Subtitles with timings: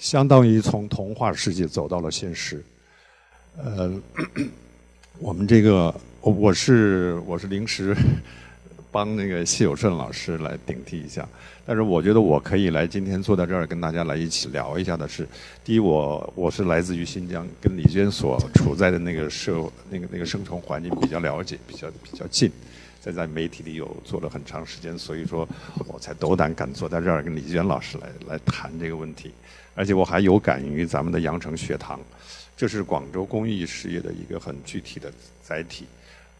[0.00, 2.64] 相当于从童话世界走到了现实。
[3.62, 3.92] 呃，
[5.20, 7.94] 我们这个我我是我是临时
[8.90, 11.28] 帮那个谢有顺老师来顶替一下，
[11.66, 15.28] 但是我觉得我可以来今天坐在这儿跟大家来一起聊一下的是，
[15.62, 22.50] 第一我我是来自于新疆，跟李娟所处在的那个社那个那个生存环境比较了解，比较比较近。
[23.02, 25.46] 在在媒体里有做了很长时间，所以说
[25.86, 29.30] 我才斗胆敢坐在这儿跟李娟老师来来谈这个问题，
[29.74, 32.00] 而且我还有感于咱们的羊城学堂，
[32.56, 35.86] 这是广州公益事业的一个很具体的载体，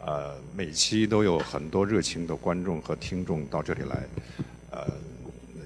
[0.00, 4.06] 呃，每期都有很多热情的观众和听众到这里来，
[4.70, 4.86] 呃，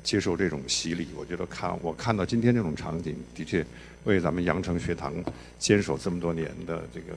[0.02, 1.08] 接受这种洗礼。
[1.16, 3.64] 我觉得看我看到今天这种场景，的确
[4.04, 5.12] 为咱们羊城学堂
[5.58, 7.14] 坚守这么多年的这个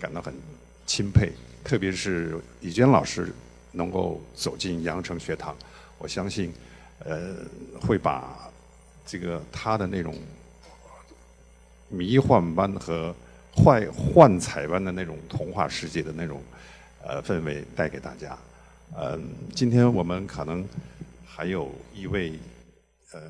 [0.00, 0.34] 感到很
[0.86, 1.30] 钦佩。
[1.62, 3.32] 特别是李娟老师
[3.70, 5.56] 能够走进羊城学堂，
[5.98, 6.52] 我相信，
[6.98, 7.36] 呃，
[7.80, 8.50] 会把
[9.04, 10.14] 这个他的那种
[11.88, 13.14] 迷幻般和
[13.52, 16.40] 幻幻彩般的那种童话世界的那种
[17.04, 18.38] 呃氛围带给大家。
[18.96, 19.22] 嗯，
[19.54, 20.64] 今天我们可能
[21.24, 22.32] 还有一位
[23.12, 23.20] 呃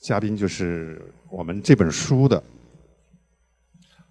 [0.00, 2.42] 嘉宾，就是我们这本书的，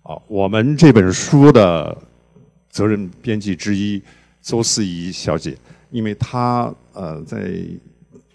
[0.03, 1.97] 啊，我们这本书的。
[2.73, 4.01] 责任编辑之一
[4.41, 5.55] 周思怡小姐，
[5.91, 7.63] 因为她呃在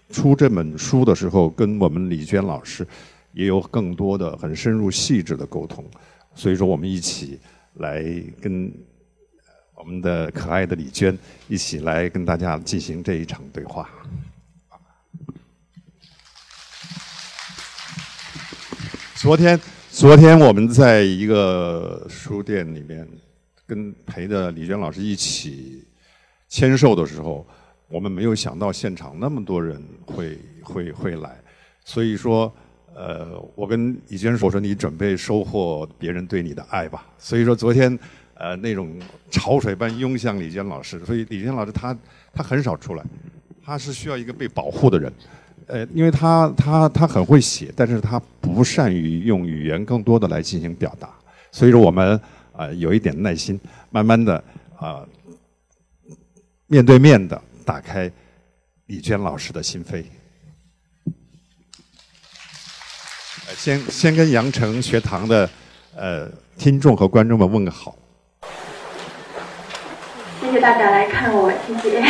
[0.09, 2.85] 出这本书的时候，跟我们李娟老师
[3.33, 5.85] 也有更多的很深入细致的沟通，
[6.35, 7.39] 所以说我们一起
[7.75, 8.03] 来
[8.41, 8.71] 跟
[9.75, 13.89] 我们的可爱的李娟一起来跟大家进行这一场对话。
[19.15, 19.59] 昨天，
[19.91, 23.07] 昨天我们在一个书店里面。
[23.69, 25.87] 跟陪着李娟老师一起
[26.47, 27.45] 签售的时候，
[27.89, 31.35] 我们没有想到现场那么多人会会会来，
[31.83, 32.51] 所以说，
[32.95, 37.05] 呃，我跟李娟说我说你准备收获别人对你的爱吧。
[37.17, 37.97] 所以说昨天，
[38.35, 38.97] 呃，那种
[39.31, 41.97] 潮水般涌向李娟老师，所以李娟老师她
[42.33, 43.03] 他很少出来，
[43.63, 45.11] 他是需要一个被保护的人，
[45.67, 51.09] 呃，因为他他他很会写，但是他不善于用语言更多的来进行表达，
[51.51, 52.19] 所以说我们。
[52.51, 53.57] 啊，有一点耐心，
[53.89, 54.43] 慢慢的
[54.75, 55.07] 啊，
[56.67, 58.11] 面对面的打开
[58.87, 60.03] 李娟老师的心扉。
[63.55, 65.47] 先先跟羊城学堂的
[65.95, 67.95] 呃听众和观众们问个好。
[70.41, 72.01] 谢谢大家来看我，谢 谢。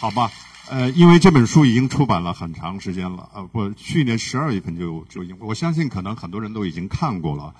[0.00, 0.30] 好吧。
[0.70, 7.54] 呃，因为这本书已经出版了很长时间了，呃，不，去年十二月份就就，我相信可能很多人都已经看过了。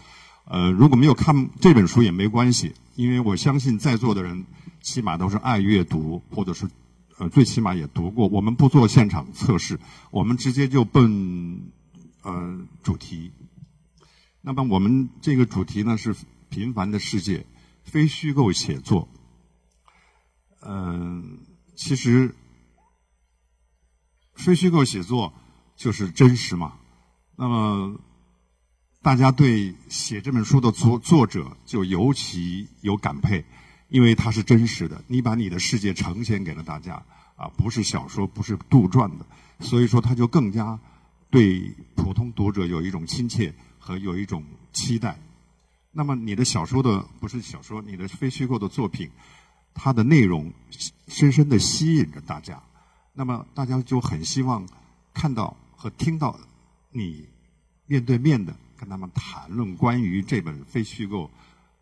[0.44, 4.44] 呃，如果没有看这本书也没关系，因为我相信在座的人
[4.82, 6.68] 起码都是爱阅读，或者是
[7.16, 8.28] 呃最起码也读过。
[8.28, 9.80] 我们不做现场测试，
[10.10, 11.62] 我们直接就奔
[12.22, 13.32] 呃主题。
[14.42, 16.14] 那么我们这个主题呢是
[16.50, 17.46] 平凡的世界，
[17.84, 19.08] 非虚构写作。
[20.60, 21.38] 嗯，
[21.74, 22.34] 其实。
[24.38, 25.34] 非虚构写作
[25.76, 26.74] 就是真实嘛？
[27.36, 28.00] 那么
[29.02, 33.44] 大家对写这本书的作作者就尤其有感佩，
[33.88, 35.02] 因为他是真实的。
[35.08, 37.02] 你把你的世界呈现给了大家
[37.36, 39.26] 啊，不是小说，不是杜撰的，
[39.60, 40.78] 所以说他就更加
[41.30, 45.18] 对普通读者有一种亲切和有一种期待。
[45.90, 49.10] 那么你的小说的不是小说，你的非虚构的作品，
[49.74, 50.52] 它的内容
[51.08, 52.62] 深深的吸引着大家。
[53.18, 54.64] 那么大家就很希望
[55.12, 56.38] 看到和听到
[56.92, 57.28] 你
[57.84, 61.28] 面对面的跟他们谈论关于这本非虚构，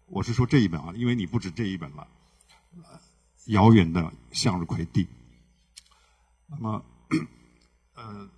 [0.07, 2.09] 我是说这一本啊，因为你不止这一本了，
[3.49, 5.07] 遥远的向日葵地。
[6.47, 6.83] 那么，
[7.93, 8.31] 呃，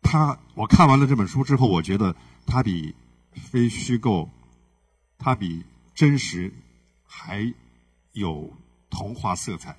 [0.00, 2.94] 他我看完了这本书之后，我觉得它比
[3.34, 4.30] 非虚构，
[5.18, 5.62] 它比
[5.94, 6.50] 真实
[7.04, 7.52] 还
[8.12, 8.50] 有
[8.88, 9.76] 童话色彩，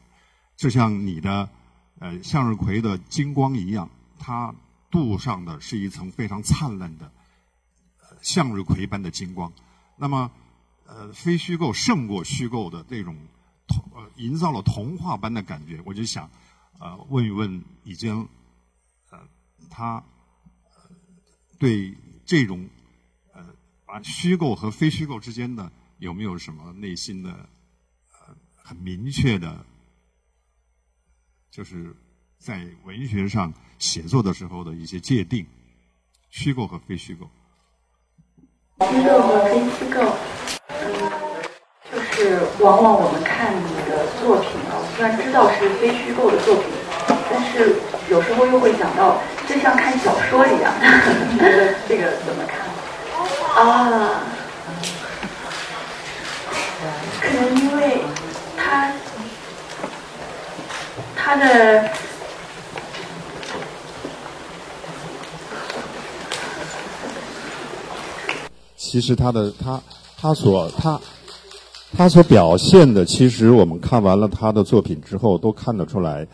[0.55, 1.49] 就像你的。
[1.99, 3.89] 呃，向日葵的金光一样，
[4.19, 4.53] 它
[4.91, 7.11] 镀上的是一层非常灿烂的
[8.21, 9.51] 向日葵般的金光。
[9.97, 10.29] 那么，
[10.85, 13.15] 呃，非虚构胜过虚构的这种
[13.67, 15.81] 童，呃，营造了童话般的感觉。
[15.85, 16.29] 我就想，
[16.79, 18.27] 呃，问一问已经，
[19.09, 19.19] 呃，
[19.69, 20.03] 他
[21.57, 21.95] 对
[22.25, 22.67] 这种
[23.33, 23.41] 呃，
[23.85, 27.31] 把虚构和非虚构之间的有没有什么内心的
[28.11, 29.65] 呃很明确的？
[31.55, 31.85] 就是
[32.37, 35.47] 在文学上写作的时候的一些界定，
[36.29, 37.25] 虚构和非虚构。
[38.81, 40.01] 虚构和非虚构，
[40.67, 41.11] 嗯，
[41.89, 46.65] 就是往往我们看你的作品啊，虽然知道是非虚构的作品，
[47.31, 47.77] 但是
[48.09, 50.73] 有时候又会想到，就像看小说一样。
[51.31, 52.67] 你觉得这个怎么看？
[53.63, 54.23] 啊，
[57.21, 58.01] 可能因为
[58.57, 58.91] 他
[61.25, 61.89] 他的。
[68.77, 69.81] 其实他的他
[70.15, 71.01] 他所他
[71.97, 76.27] 他所表现的，其实我们看完了他的作品之后，都看得出来，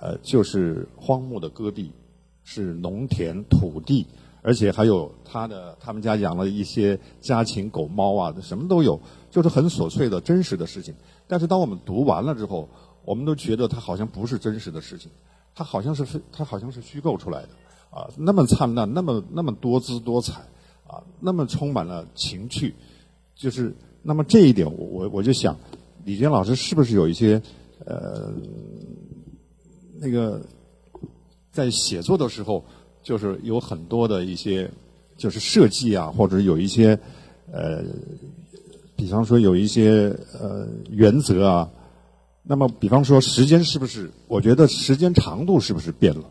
[0.00, 1.92] 呃，就是荒漠的戈壁，
[2.42, 4.06] 是农田土地，
[4.40, 8.98] 而且还有他的他们家养了一些家禽狗猫啊，什么都有，
[9.30, 10.94] 就是很琐碎的真实的事情。
[11.26, 12.66] 但是当我们读完了之后，
[13.08, 15.10] 我们都觉得它好像不是真实的事情，
[15.54, 17.48] 它好像是非它好像是虚构出来的
[17.90, 20.42] 啊，那么灿烂，那么那么多姿多彩。
[20.90, 22.74] 啊，那么充满了情趣，
[23.36, 25.54] 就是那么这一点，我我我就想，
[26.06, 27.38] 李娟老师是不是有一些
[27.84, 28.32] 呃
[30.00, 30.40] 那个
[31.52, 32.64] 在写作的时候，
[33.02, 34.70] 就是有很多的一些
[35.14, 36.98] 就是设计啊，或者有一些
[37.52, 37.84] 呃，
[38.96, 40.08] 比方说有一些
[40.40, 41.70] 呃原则啊，
[42.48, 44.10] 那么比方说时间是不是？
[44.26, 46.24] 我觉得时间长度是不是变了？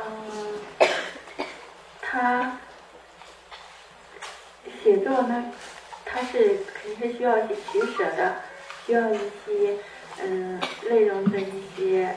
[0.00, 0.88] 嗯，
[2.00, 2.58] 他。
[4.82, 5.44] 写作呢，
[6.04, 8.36] 它是肯定是需要一些取舍的，
[8.86, 9.76] 需要一些
[10.22, 10.58] 嗯
[10.88, 12.16] 内容的一些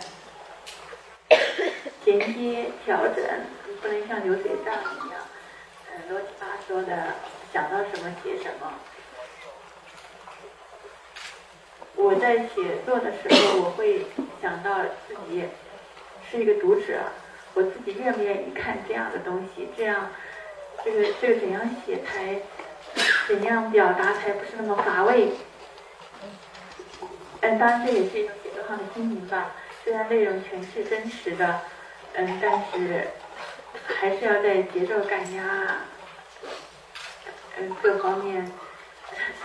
[2.03, 3.23] 衔接调整，
[3.67, 5.19] 你不能像流水账一样，
[5.91, 7.13] 嗯乱七八糟的
[7.53, 8.71] 想到什么写什么。
[12.01, 14.07] 我在写作的时候，我会
[14.41, 15.45] 想到自己
[16.29, 16.99] 是一个读者，
[17.53, 20.09] 我自己愿不愿意看这样的东西，这样。
[20.83, 22.39] 这个这个怎样写才
[23.27, 25.29] 怎样表达才不是那么乏味？
[27.41, 29.51] 嗯，当然这也是一种写作上的经营吧。
[29.83, 31.61] 虽然内容全是真实的，
[32.13, 33.09] 嗯，但是
[33.99, 35.81] 还是要在节奏感呀，
[37.57, 38.51] 嗯，各方面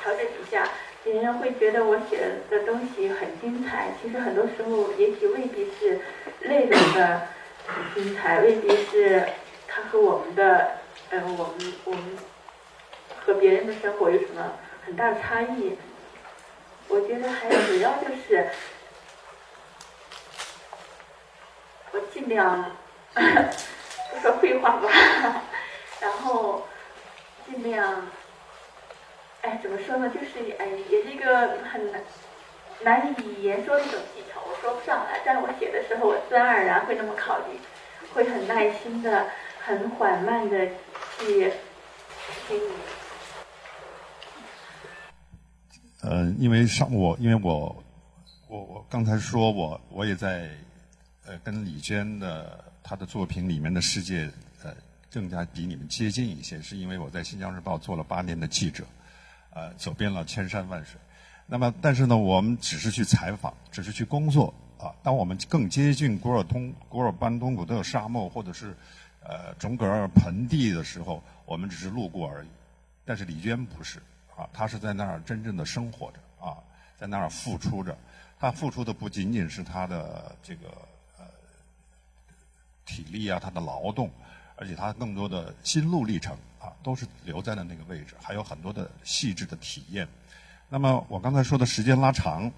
[0.00, 0.66] 调整一下。
[1.06, 2.18] 别人会觉得我写
[2.50, 6.00] 的东西很精彩，其实很多时候也许未必是
[6.40, 7.28] 内容的
[7.94, 9.24] 精彩，未必是
[9.68, 10.80] 它和我们的。
[11.10, 12.02] 嗯，我们我们
[13.24, 14.54] 和别人的生活有什么
[14.84, 15.78] 很大的差异？
[16.88, 18.48] 我觉得还主要就是
[21.92, 22.72] 我尽量
[23.14, 24.90] 不 说废话吧，
[26.00, 26.66] 然后
[27.46, 28.08] 尽量
[29.46, 30.10] 哎怎么说呢？
[30.10, 32.02] 就是哎也是一个很难
[32.82, 35.20] 难以言说的一种技巧，我说不上来。
[35.24, 37.58] 但是我写的时候，我自然而然会那么考虑，
[38.12, 39.26] 会很耐心的、
[39.64, 40.68] 很缓慢的。
[41.18, 41.50] 去
[42.46, 42.72] 听你。
[46.02, 47.82] 呃，因为上我，因为我，
[48.48, 50.50] 我我刚才说我我也在
[51.24, 54.30] 呃跟李娟的她的作品里面的世界
[54.62, 54.74] 呃
[55.10, 58.84] 更加比你们接近一些，是因为我在《新疆日报》做了八年的记者，
[59.50, 61.00] 呃，走遍了千山万水。
[61.46, 64.92] 那么，但是呢，我们只是去采访，只是去工作啊。
[65.02, 68.76] 当我们更接近古尔通、古尔班通古特沙漠，或者是
[69.22, 72.48] 呃，种格尔盆地的时候，我们只是路过而已。
[73.04, 74.00] 但是李娟不是
[74.36, 76.58] 啊，她是在那儿真正的生活着啊，
[76.98, 77.96] 在那儿付出着。
[78.38, 80.68] 她付出的不仅仅是她的这个
[81.18, 81.24] 呃
[82.84, 84.10] 体力啊，她的劳动，
[84.56, 90.06] 而且他更多的心路历程啊，都是留在了那个位置，还有很多的细致的体验。
[90.68, 92.50] 那么我刚才说的时间拉长，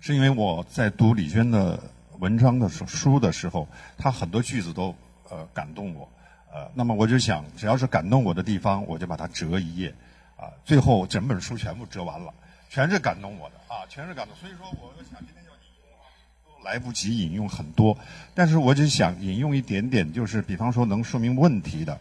[0.00, 1.82] 是因为我在读李娟的
[2.18, 4.94] 文章的书的时候，她很多句子都。
[5.30, 6.10] 呃，感动我，
[6.50, 9.94] 呃，那么我就想，只要是感动我的地方，我就把它折一页，
[10.38, 12.32] 啊，最后整本书全部折完了，
[12.70, 14.34] 全是感动我的，啊，全是感动。
[14.36, 15.44] 所以说，我想今天，
[16.68, 17.96] 来不及引用很多，
[18.34, 21.98] 但是我就想引用一点点，就是比方说能说明问题的。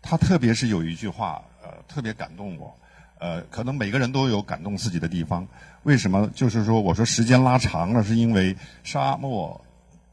[0.00, 2.74] 他特别是有一句话，呃，特别感动我，
[3.18, 5.46] 呃，可能每个人都有感动自己的地方。
[5.82, 6.26] 为什么？
[6.34, 9.60] 就是说，我说时间拉长了，是因为沙漠、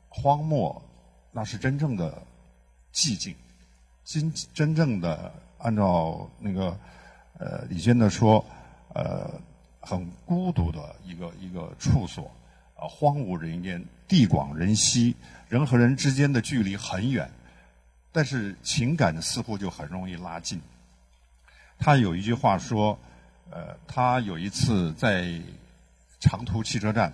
[0.10, 0.82] 荒漠。
[1.32, 2.22] 那是真正的
[2.93, 3.34] 寂静，
[4.03, 6.77] 真真正的按照那个
[7.39, 8.46] 呃李娟的说，
[8.93, 9.32] 呃
[9.79, 12.29] 很孤独的一个一个处所，
[12.87, 15.15] 荒无人烟，地广人稀，
[15.49, 17.29] 人和人之间的距离很远，
[18.11, 20.61] 但是情感似乎就很容易拉近。
[21.79, 22.97] 他有一句话说，
[23.49, 25.39] 呃他有一次在
[26.19, 27.13] 长途汽车站。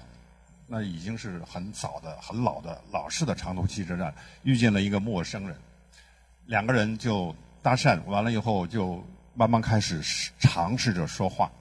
[0.72, 5.58] 那已经是很早的、很老的老式的长途汽车站，遇见了一个陌生人，
[6.46, 10.00] 两个人就搭讪，完了以后就慢慢开始
[10.38, 11.52] 尝试着说话。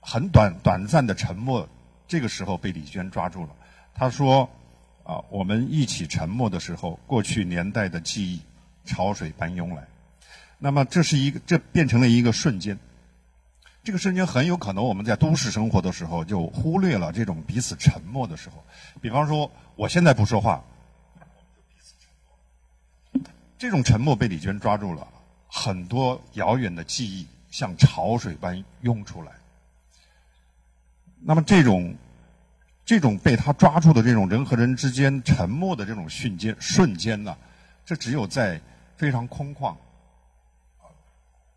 [0.00, 1.68] 很短短暂的沉默，
[2.08, 3.50] 这个时候被李娟抓住了。
[3.94, 4.48] 她说
[5.04, 8.40] ：“啊，我们一起沉默的时候，过去年代的记忆
[8.84, 9.86] 潮水般涌来。
[10.58, 12.76] 那么这是一个，这变成了一个瞬间。
[13.84, 18.62] 这个瞬间很有可能我们在都市生活的时候就忽略了这种彼此沉默的时候。
[19.00, 20.62] 比方说，我现在不说话，
[23.56, 25.06] 这种沉默被李娟抓住了，
[25.46, 29.32] 很多遥远的记忆像潮水般涌出来。
[31.20, 31.96] 那么这种。”
[32.88, 37.36] 这种被他抓住的这种人和人之间沉默的这种瞬间瞬间呢，
[37.84, 38.58] 这只有在
[38.96, 39.76] 非常空旷、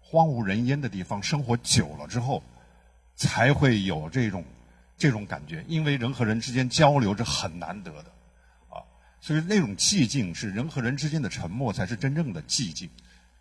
[0.01, 2.43] 荒无人烟的地方生活久了之后，
[3.15, 4.43] 才会有这种
[4.97, 5.63] 这种感觉。
[5.69, 8.11] 因为人和人之间交流是很难得的，
[8.67, 8.83] 啊，
[9.21, 12.89] 所以那种寂静是人和人之间的沉默才是真正的寂静，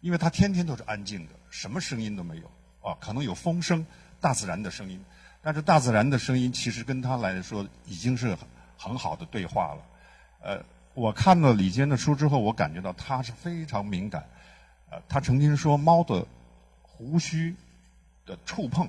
[0.00, 2.46] 因为他天天都是安静的，什么声音都没有，
[2.88, 3.84] 啊，可能有风声，
[4.20, 5.04] 大自然的声音。
[5.42, 8.37] 但是大自然的声音其实跟他来说已经是
[8.76, 9.82] 很好的对话了。
[10.42, 14.23] 呃，我看了李坚的书之后，我感觉到他是非常敏感。
[14.90, 16.26] 呃，他曾经说猫的
[16.82, 17.56] 胡须
[18.26, 18.87] 的触碰，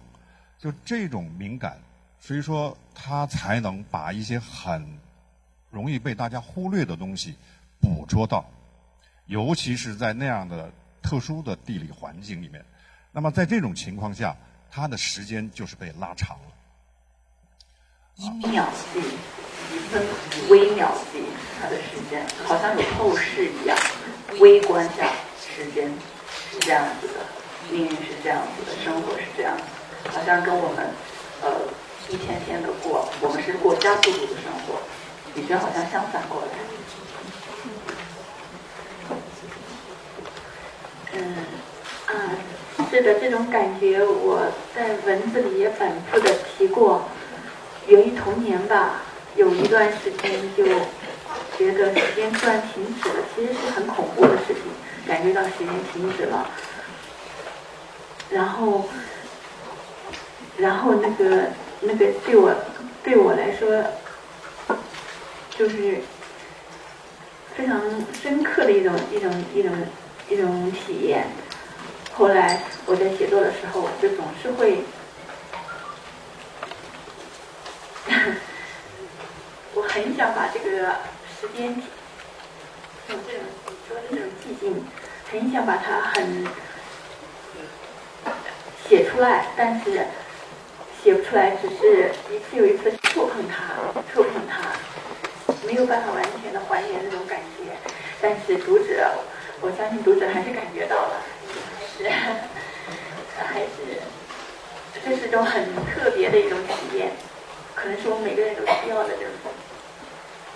[0.59, 1.77] 就这种敏感，
[2.19, 4.85] 所以说他才能把一些很
[5.69, 7.35] 容易被大家忽略的东西
[7.79, 8.45] 捕捉到，
[9.27, 10.69] 尤其是在那样的
[11.01, 12.65] 特殊的地理环境里面。
[13.13, 14.35] 那么在这种情况下。
[14.73, 16.45] 他的时间就是被拉长了，
[18.15, 19.01] 一秒计、
[19.75, 20.01] 一分
[20.47, 21.25] 微秒计，
[21.59, 23.77] 它的时间好像有透视一样，
[24.39, 25.91] 微观下时间
[26.49, 27.15] 是这样子的，
[27.69, 29.63] 命运是这样子的，生活是这样子，
[30.09, 30.89] 好像跟我们
[31.41, 31.67] 呃
[32.07, 34.79] 一天天的过，我们是过加速度的生活，
[35.35, 36.47] 李娟好像相反过来，
[41.11, 41.35] 嗯
[42.07, 42.31] 啊。
[42.91, 47.05] 是的，这种感觉我在文字里也反复的提过，
[47.87, 49.03] 源于童年吧。
[49.37, 50.65] 有一段时间就
[51.57, 54.63] 觉得时间突然停止了，其实是很恐怖的事情，
[55.07, 56.49] 感觉到时间停止了。
[58.29, 58.89] 然后，
[60.57, 61.47] 然后那个
[61.79, 62.53] 那个对我
[63.05, 63.85] 对我来说，
[65.57, 65.99] 就是
[67.55, 67.81] 非常
[68.21, 69.71] 深刻的一种一种一种
[70.29, 71.27] 一种体验。
[72.13, 74.83] 后来我在写作的时候，我就总是会，
[79.73, 80.97] 我很想把这个
[81.39, 81.81] 时间，
[83.07, 84.85] 像这种你说的这种寂静，
[85.31, 86.45] 很想把它很
[88.87, 90.05] 写出来，但是
[91.01, 93.73] 写不出来，只是一次又一次触碰它，
[94.13, 94.75] 触碰它，
[95.65, 97.71] 没有办法完全的还原那种感觉。
[98.21, 99.11] 但是读者，
[99.61, 101.23] 我相信读者还是感觉到了。
[102.09, 104.01] 还是，
[105.03, 107.11] 这是种很特别的一种体验，
[107.75, 109.31] 可能是我们每个人都需要的这种。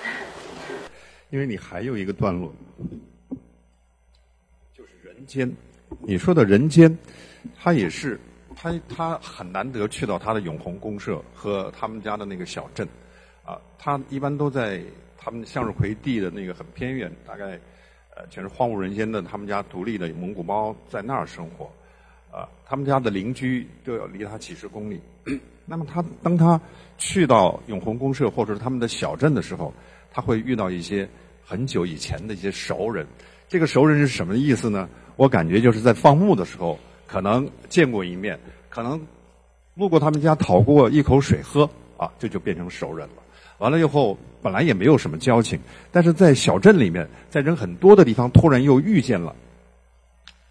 [1.31, 2.53] 因为你还有一个段落，
[4.73, 5.51] 就是人间。
[6.01, 6.97] 你说的人间，
[7.59, 8.19] 他也是，
[8.55, 12.87] 他他很难得去到他的永红公社和他们家的那个小镇，
[13.43, 14.81] 啊，他一般都在
[15.17, 17.59] 他们向日葵地的那个很偏远，大概。
[18.15, 21.69] 呃，全是荒无人烟的，他们家独立的蒙古包在那儿生活，
[22.31, 25.01] 啊，他们家的邻居都要离他几十公里。
[25.67, 26.59] 那么他当他
[26.97, 29.73] 去到永红公社或者是他们的小镇的时候，
[30.11, 31.07] 他会遇到一些
[31.43, 33.05] 很久以前的一些熟人。
[33.49, 34.87] 这个熟人是什么意思呢？
[35.17, 38.99] 我感觉就是在放牧的时候可能见过一面，可能
[39.73, 43.23] 路过他们家讨过一口水喝，啊，这就变成熟人了。
[43.57, 45.59] 完了以后，本来也没有什么交情，
[45.91, 49.35] 但是在小镇里面，在人很多的地方，突然又遇见了，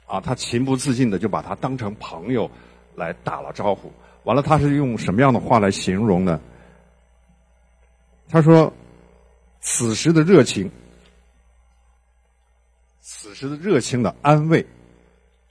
[0.06, 2.50] 啊，他情不自禁的就把他当成朋友
[2.94, 3.92] 来打了招呼。
[4.24, 6.40] 完了，他是用什么样的话来形容呢？
[8.26, 8.72] 他说
[9.60, 10.70] ：“此时的热情，
[13.00, 14.64] 此时的热情的安慰，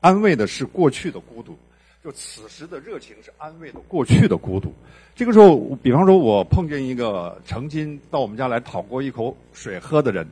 [0.01, 1.55] 安慰的是过去的孤独。”
[2.03, 4.73] 就此时的热情是安慰了过去的孤独。
[5.15, 10.27] 这个时候，比方说，我碰见一个曾经到我们家来讨过一口水喝的人，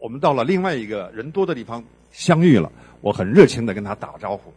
[0.00, 2.72] 我们到了另外一个人多的地方相遇了，
[3.02, 4.50] 我很热情的跟他打招呼。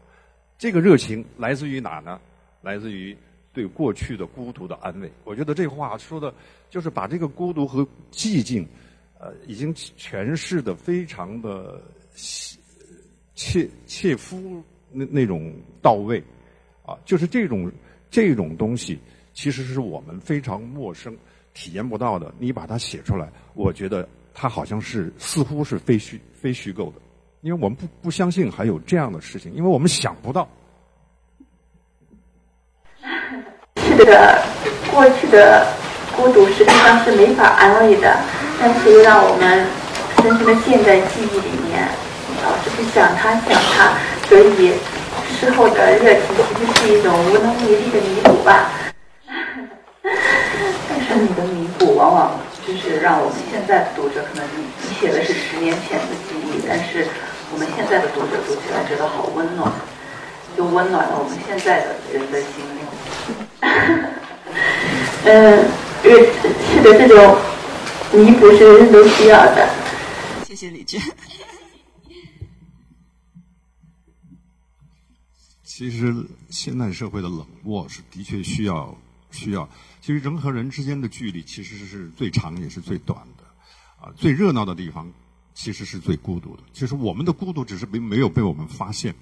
[0.58, 2.18] 这个热情来自于哪呢？
[2.62, 3.18] 来自于
[3.52, 5.12] 对过去的孤独的安慰。
[5.26, 6.34] 我觉得这话说的，
[6.70, 8.66] 就是把这个孤独和寂静，
[9.20, 11.82] 呃，已经诠释的非常的
[13.36, 14.64] 切切肤。
[14.92, 16.24] 那那种到位，
[16.86, 17.72] 啊，就是这种
[18.10, 19.00] 这种东西，
[19.34, 21.16] 其实是我们非常陌生、
[21.54, 22.34] 体验不到的。
[22.40, 27.02] 你把它写出来，我觉得它好像是似乎是非虚非虚构的，
[27.42, 30.48] 因为我们不不相信还有这样的事情，因为我们想不到。
[33.78, 34.44] 是的
[34.92, 35.68] 过去的
[36.16, 38.18] 孤独实际上是没法安慰的，
[38.60, 39.66] 但是又让我们
[40.22, 41.88] 深深的陷在记忆里面，
[42.44, 43.98] 老是去想他想他，
[44.30, 44.74] 所以
[45.40, 48.72] 事后的热情其实是一种无能为力的弥补吧。
[50.88, 54.66] 但是你的弥补往往就是让我们现在的读者可能你
[55.00, 57.08] 写的是十年前的记忆，但是
[57.52, 59.72] 我们现在的读者读起来觉得好温暖。
[60.58, 62.86] 就温暖了我们现在的人的心灵。
[65.24, 65.66] 嗯，
[66.04, 67.38] 是的，这种
[68.12, 69.70] 弥补是人人都需要的。
[70.46, 71.00] 谢谢李娟。
[75.80, 76.14] 其实
[76.50, 78.94] 现代社会的冷漠是的确需要
[79.32, 79.70] 需要。
[80.02, 83.44] 其实人和人之间的距离其实是最长也是最短的。
[84.06, 85.10] 啊，最热闹的地方
[85.54, 86.64] 其实是最孤独的。
[86.74, 89.16] 其实我们的孤独只是没没有被我们发现。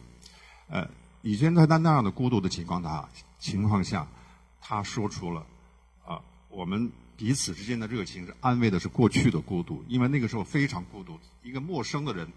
[0.67, 0.89] 呃。
[1.21, 4.07] 以前在那那样的孤独的情况下，情况下，
[4.61, 5.45] 他说出了
[6.05, 12.31] 啊，我们彼此之间的热情是安慰的是过去的孤独，因为那个时候非常孤独，一个陌生的人，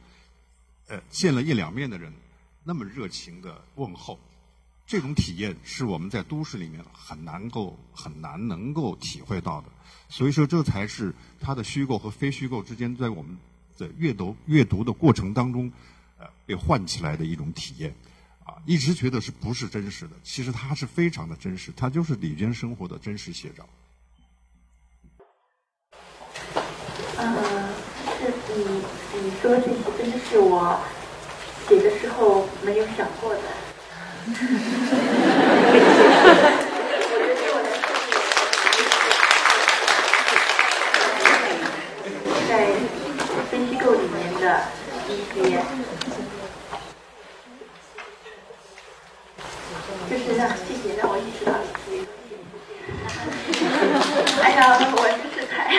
[0.88, 2.12] 呃，见了一两面的人，
[2.62, 4.18] 那么热情的问候，
[4.86, 9.68] 这种体验是我们在都市里面很难够很难能够体会到的，
[10.08, 13.36] 所以说这才是他的虚构和非虚构之间在我们
[13.78, 15.72] 的阅读阅读的过程当中，
[16.18, 17.94] 呃，被唤起来的一种体验。
[18.44, 20.16] 啊一直觉得是不是真实的？
[20.22, 23.68] 其实它是非常的真实，它就是李娟生活的真实写照。
[27.16, 27.74] 嗯，
[28.18, 28.82] 是你
[29.22, 30.78] 你说这些真是我
[31.70, 33.40] 写的时候没有想过的。
[42.48, 42.66] 在
[43.48, 44.62] 非虚构里面的
[45.08, 45.62] 一些。
[50.10, 52.10] 就是让谢谢让我意识到你是一个
[54.42, 55.70] 哎呀，我真是太……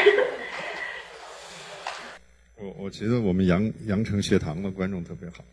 [2.56, 5.44] 我我觉得我们阳阳城学堂的观众特别好，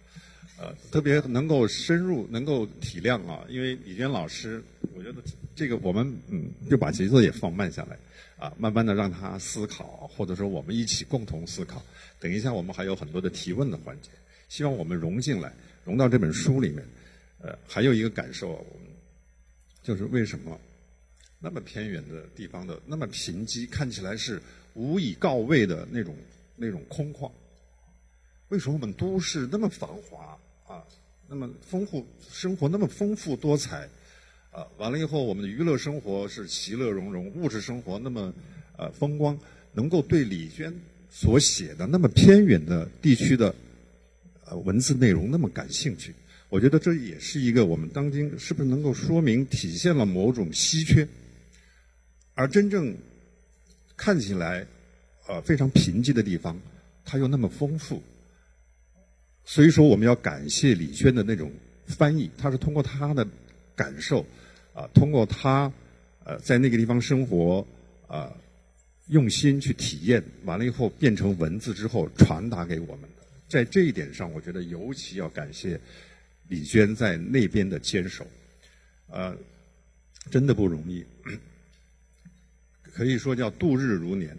[0.59, 3.45] 呃，特别能够深入，能够体谅啊。
[3.49, 4.63] 因为李娟老师，
[4.95, 5.23] 我觉得
[5.55, 7.97] 这个我们嗯，就把节奏也放慢下来
[8.37, 11.83] 啊，慢慢的让他思考，或者说我们一起共同思考。
[12.21, 14.11] 等一下，我们还有很多的提问的环节，
[14.49, 15.53] 希望我们融进来，
[15.85, 16.85] 融到这本书里面。
[17.41, 18.67] 呃，还有一个感受，
[19.81, 20.61] 就是为什么
[21.39, 24.43] 那么偏远的地方的那么贫瘠，看起来是
[24.75, 26.17] 无以告慰的那种
[26.59, 27.31] 那种空旷？
[28.49, 30.83] 为什么我们都市那么繁华啊，
[31.29, 33.89] 那么丰富生活那么丰富多彩
[34.51, 34.67] 啊？
[34.79, 38.33] 完了以后，我们的娱乐生活是其乐融融，物质生活那么
[38.77, 39.39] 呃风光，
[39.73, 40.75] 能够对李娟
[41.11, 43.55] 所写的那么偏远的地区的
[44.47, 46.15] 呃文字内容那么感兴趣？
[46.49, 51.07] 我觉得这也是一个我们当今是不是能够说明体现了某种稀缺，
[52.33, 52.97] 而真正
[53.95, 54.67] 看起来
[55.29, 56.59] 呃非常贫瘠的地方，
[57.05, 58.03] 它又那么丰富。
[59.45, 61.53] 所以说，我们要感谢李娟的那种
[61.87, 63.27] 翻译，他是通过他的
[63.77, 64.27] 感受
[64.75, 65.73] 啊，通过他
[66.25, 67.67] 呃在那个地方生活
[68.07, 68.31] 啊，
[69.07, 73.25] 用心去体验，完了以后变成文字之后传达给我们的。
[73.49, 75.81] 在这一点上，我觉得尤其要感谢。
[76.49, 78.27] 李娟在那边的坚守，
[79.07, 79.37] 呃，
[80.31, 81.05] 真的不容易，
[82.83, 84.35] 可以说叫度日如年，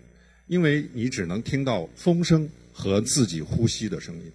[0.50, 4.32] 因为你只能听到风声和自己呼吸的声音，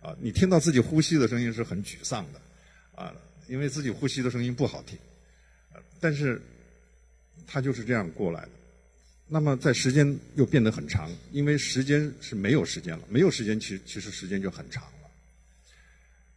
[0.00, 2.40] 啊，你听到自己呼吸的声音是很沮丧的，
[2.94, 3.14] 啊，
[3.46, 4.98] 因为自己呼吸的声音不好听，
[6.00, 6.40] 但是
[7.46, 8.50] 他就是这样过来的。
[9.28, 15.10] 那么在时间又变得很长，因为时间是没有时间了，没有时间，其其实时间就很长了。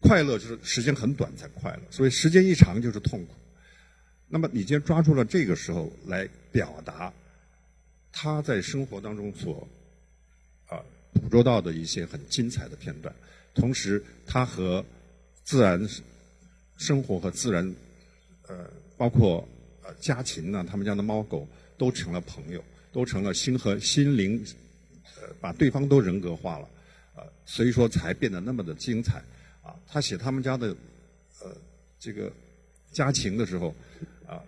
[0.02, 3.34] 快乐就是时间很短才快乐，所以时间一长就是痛苦。
[4.28, 7.14] 那么你既然抓住了这个时候来表达
[8.20, 9.68] 他在生活当中所
[10.66, 10.82] 啊
[11.14, 13.14] 捕捉到的一些很精彩的片段，
[13.54, 14.84] 同时他和
[15.44, 15.88] 自然
[16.78, 17.76] 生活和自然
[18.48, 19.48] 呃包括
[19.84, 24.44] 呃家禽呢，他们家的猫狗都成了朋友，都成了心和心灵
[25.22, 26.68] 呃把对方都人格化了
[27.16, 29.22] 呃，所以说才变得那么的精彩。
[29.62, 30.76] 啊，他写他们家的
[31.40, 31.56] 呃
[32.00, 32.34] 这个
[32.92, 33.76] 家禽的时候，
[34.26, 34.42] 啊，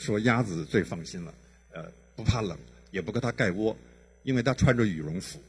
[0.00, 1.32] 说鸭子最放心了，
[1.70, 2.58] 呃，不怕冷，
[2.92, 3.76] 也不给它盖窝，
[4.22, 5.42] 因为它穿着羽绒服。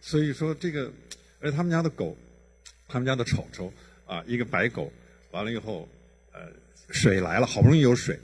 [0.00, 0.92] 所以说这个，
[1.38, 2.16] 而他们家的狗，
[2.88, 3.72] 他们家的丑丑
[4.04, 4.92] 啊，一个白狗，
[5.30, 5.88] 完了以后，
[6.32, 6.50] 呃，
[6.88, 8.18] 水来了，好不容易有水，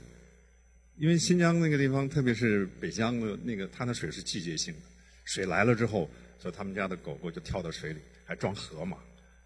[0.97, 4.81] 因为新疆那个地方，特别是北疆的那个，它的水是季节性的，
[5.23, 8.01] 水来了之后，所以他们家的狗狗就跳到水里。
[8.29, 8.97] 还装河马，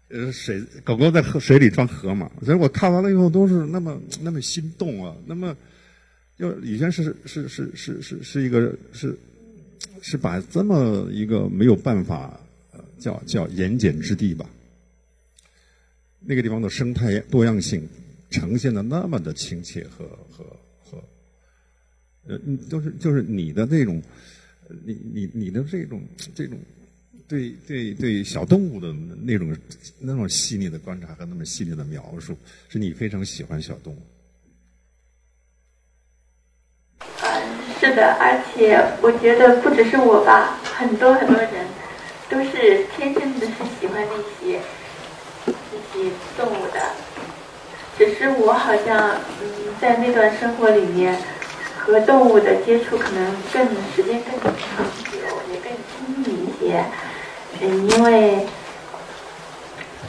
[0.08, 5.56] 呃，水狗狗在河水里装河马，所以我看完了以后都是那么那么心动啊，那么
[6.38, 9.16] 就以前是是是是是是一个是
[10.00, 12.40] 是把这么一个没有办法
[12.72, 14.48] 呃叫叫盐碱之地吧，
[16.20, 17.88] 那个地方的生态多样性
[18.30, 20.44] 呈现的那么的亲切和和
[20.82, 21.02] 和
[22.26, 24.02] 呃，就是就是你的那种
[24.84, 26.02] 你你你的这种
[26.34, 26.58] 这种。
[27.28, 28.92] 对对对，小动物的
[29.22, 29.56] 那种
[29.98, 32.36] 那种细腻的观察和那么细腻的描述，
[32.68, 34.02] 是你非常喜欢小动物。
[37.82, 41.50] 是的，而且我觉得不只是我吧，很多很多人
[42.30, 44.60] 都是天生的是喜欢那些
[45.46, 45.52] 那
[45.92, 46.78] 些动物的，
[47.98, 51.18] 只是我好像嗯，在那段生活里面
[51.76, 53.66] 和动物的接触可能更
[53.96, 54.52] 时间更长
[55.10, 55.18] 久，
[55.52, 56.84] 也更亲密一些。
[57.60, 58.46] 嗯，因为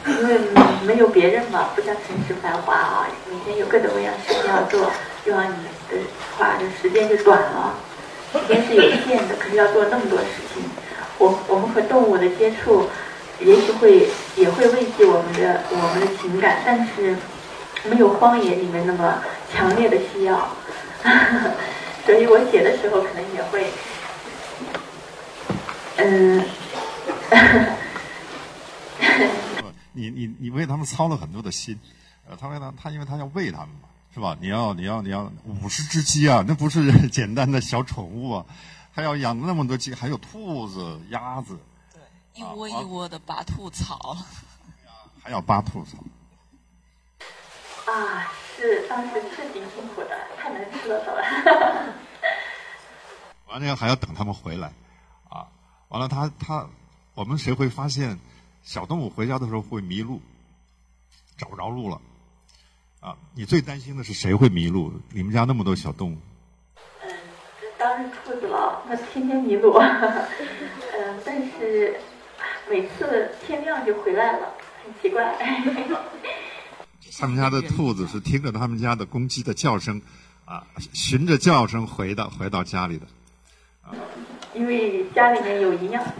[0.06, 0.38] 因为
[0.86, 4.92] 没有别人嘛，不像城市繁华啊，每天有各种各样事情要做，
[5.24, 5.54] 希望你
[5.88, 5.96] 的
[6.38, 7.74] 话，的时间就短了，
[8.32, 10.62] 时间是有限的，可是要做那么多事情。
[11.18, 12.86] 我我们和动物的接触，
[13.40, 17.16] 也许会也会慰藉我们的我们的情感，但是
[17.88, 20.48] 没有荒野里面那么强烈的需要，
[22.04, 23.70] 所以我写的时候可能也会，
[25.96, 26.44] 嗯。
[29.96, 31.78] 你你你为他们操了很多的心，
[32.28, 34.36] 呃，他为他他因为他要喂他们嘛，是吧？
[34.40, 38.46] 你要你要你要五十只鸡啊，那不是 简单的小宠物啊，
[38.92, 41.58] 还要养那么多鸡，还有兔子、鸭子，
[41.92, 42.00] 对，
[42.40, 44.16] 一窝一窝的拔兔草，
[45.20, 45.98] 还要拔兔草。
[47.92, 51.94] 啊，是当时是挺辛苦的，太难吃了，走了。
[53.50, 54.72] 完了还要等他们回来，
[55.28, 55.46] 啊，
[55.88, 56.68] 完了他他。
[57.14, 58.18] 我们谁会发现
[58.64, 60.20] 小动物回家的时候会迷路，
[61.36, 62.00] 找不着路了？
[63.04, 64.90] 啊，你最担心的是谁会迷路？
[65.12, 66.16] 你们家那么多小动物。
[67.02, 67.10] 嗯，
[67.76, 69.74] 当然兔子了，它天天迷路。
[69.74, 70.24] 嗯，
[71.22, 72.00] 但是
[72.70, 75.36] 每次天亮就回来了，很奇怪。
[77.20, 80.00] 他们家的兔子是听着他们家的公鸡的叫声，
[80.46, 80.64] 啊，
[80.94, 83.06] 循着叫声回到回到家里的。
[84.54, 86.14] 因为家里面有营养餐，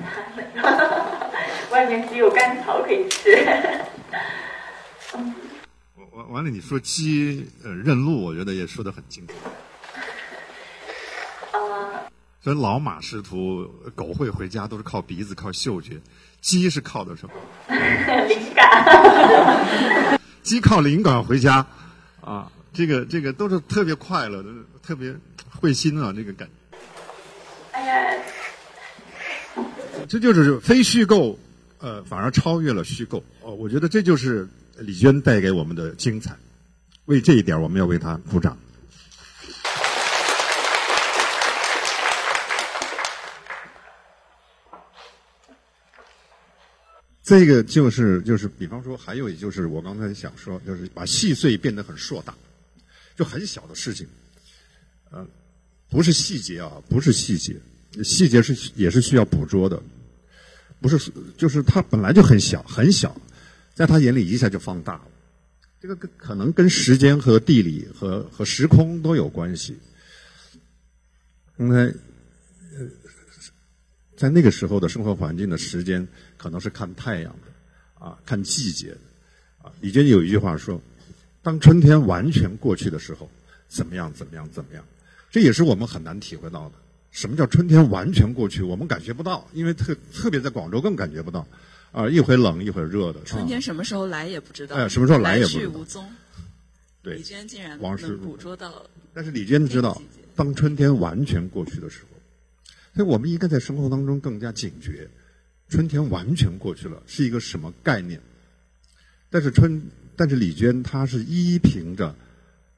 [1.72, 3.42] 外面只有干草可以吃。
[6.14, 9.36] 完完了，你说鸡呃认路，我觉得也说的很精准。
[11.52, 12.06] 啊。
[12.40, 16.00] 所以老马识途，狗会回家都是靠鼻子、靠嗅觉，
[16.40, 17.34] 鸡是靠的什么？
[18.28, 20.20] 灵感。
[20.42, 21.66] 鸡靠灵感回家，
[22.20, 24.50] 啊，这个这个都是特别快乐的，
[24.82, 25.16] 特别
[25.58, 26.48] 会心啊，这个感。
[27.72, 28.22] 哎呀
[30.06, 31.38] 这就是非虚构，
[31.78, 33.24] 呃，反而超越了虚构。
[33.40, 34.46] 哦，我觉得这就是
[34.78, 36.36] 李娟带给我们的精彩。
[37.06, 38.56] 为这一点，我们要为她鼓掌。
[47.22, 52.34] 这个就是就是，比方说，还有就是我刚才想说，就是把细碎变得很硕大，
[53.16, 54.06] 就很小的事情，
[55.10, 55.26] 呃，
[55.88, 57.56] 不是细节啊，不是细节。
[58.02, 59.82] 细节是也是需要捕捉的，
[60.80, 63.16] 不是就是它本来就很小很小，
[63.74, 65.04] 在他眼里一下就放大了。
[65.80, 69.76] 这个跟可能跟时间和地理和和时空都有关系。
[71.58, 72.88] 刚才呃，
[74.16, 76.06] 在那个时候的生活环境的时间，
[76.36, 78.98] 可能是看太阳的啊，看季节的
[79.58, 79.72] 啊。
[79.80, 80.80] 李娟有一句话说
[81.42, 83.30] ：“当春天完全过去的时候，
[83.68, 84.84] 怎么样怎么样怎么样？”
[85.30, 86.76] 这也是我们很难体会到的。
[87.10, 88.62] 什么叫春天完全过去？
[88.62, 91.46] 我们感觉不到，因为特特别在广州更感觉不到，
[91.94, 93.22] 啊，一会冷一会热的。
[93.22, 95.62] 春天什么时候来也不知道，哎，什么时候来也不知道。
[95.62, 96.04] 来去无踪。
[97.02, 97.14] 对。
[97.14, 98.84] 李娟竟然能捕捉到。
[99.14, 100.02] 但是李娟知道，
[100.34, 102.08] 当春天完全过去的时候，
[102.96, 105.08] 所以我们应该在生活当中更加警觉。
[105.68, 108.20] 春天完全过去了是一个什么概念？
[109.30, 109.80] 但是春，
[110.16, 112.14] 但是李娟她是依凭着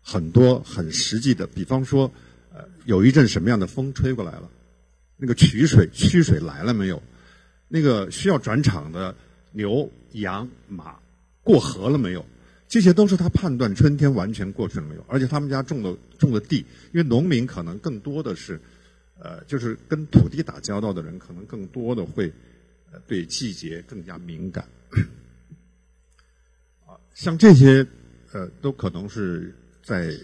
[0.02, 2.12] 很多很实际的，比方说。
[2.54, 4.48] 呃有一阵什么样的风吹过来了？
[5.16, 7.02] 那个取水曲水来了没有？
[7.68, 9.14] 那个需要转场的
[9.52, 10.98] 牛羊马
[11.42, 12.24] 过河了没有？
[12.68, 15.04] 这些都是他判断春天完全过去了没有。
[15.08, 16.58] 而且他们家种的种的地，
[16.92, 18.60] 因为农民可能更多的是，
[19.18, 22.32] 呃，就是跟土地打交道的人，可能更多的会
[22.92, 24.64] 呃对季节更加敏感。
[26.86, 27.86] 啊，像这些
[28.32, 30.16] 呃，都可能是在。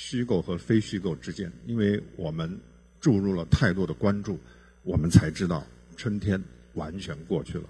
[0.00, 2.56] 虚构和非虚构之间，因为我们
[3.00, 4.38] 注入了太多的关注，
[4.84, 6.40] 我们才知道春天
[6.78, 7.64] 完全过去了。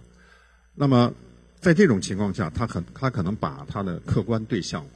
[0.74, 1.12] 那么，
[1.58, 4.86] 在这种情况下，他可他可能把他的客观对象，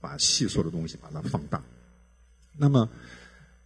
[0.00, 1.62] 把细碎的东西把它放大。
[2.56, 2.88] 那么，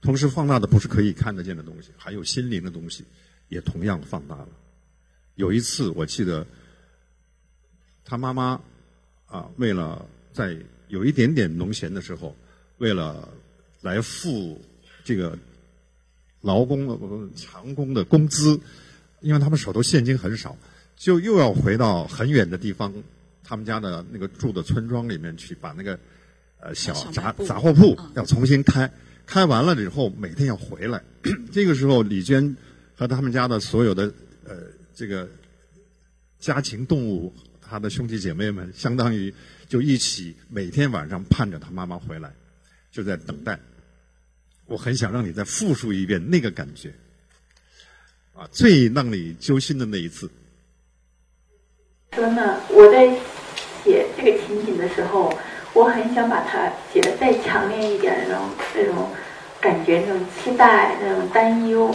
[0.01, 3.05] 同时放大的不是可以看得见的东西，还有心灵的东西，
[3.49, 4.49] 也同样放大了。
[5.37, 6.45] 有一次，我记得
[8.05, 8.61] 他妈妈
[9.27, 10.57] 啊，为了在
[10.89, 12.35] 有一点点农闲的时候，
[12.79, 13.29] 为了
[13.83, 14.61] 来付
[15.05, 15.39] 这个
[16.41, 18.59] 劳工的强工的工资，
[19.27, 20.57] 因为他们手头现金很少。
[20.97, 22.91] 就又要回到很远的地方，
[23.45, 25.99] 他们家的那个住的村庄里面去，把那个
[26.59, 28.91] 呃小杂杂货铺要重新开，
[29.27, 31.03] 开完了以后每天要回来。
[31.53, 32.57] 这个时候，李娟
[32.95, 34.11] 和他们家的所有的
[34.45, 34.63] 呃
[34.95, 35.29] 这个
[36.39, 39.35] 家禽动物，他的兄弟姐妹们，相当于
[39.69, 42.33] 就一起每天晚上盼着他妈妈回来，
[42.91, 43.61] 就在等待。
[44.65, 46.95] 我很想让你再复述一遍那个感觉，
[48.37, 50.31] 啊，最让你揪心的那一次。
[52.15, 53.09] 说呢，我在
[53.83, 55.33] 写这个情景的时候，
[55.73, 58.45] 我很想把它写的再强烈一点，那种
[58.75, 59.09] 那种
[59.59, 61.95] 感觉，那种期待，那种担忧，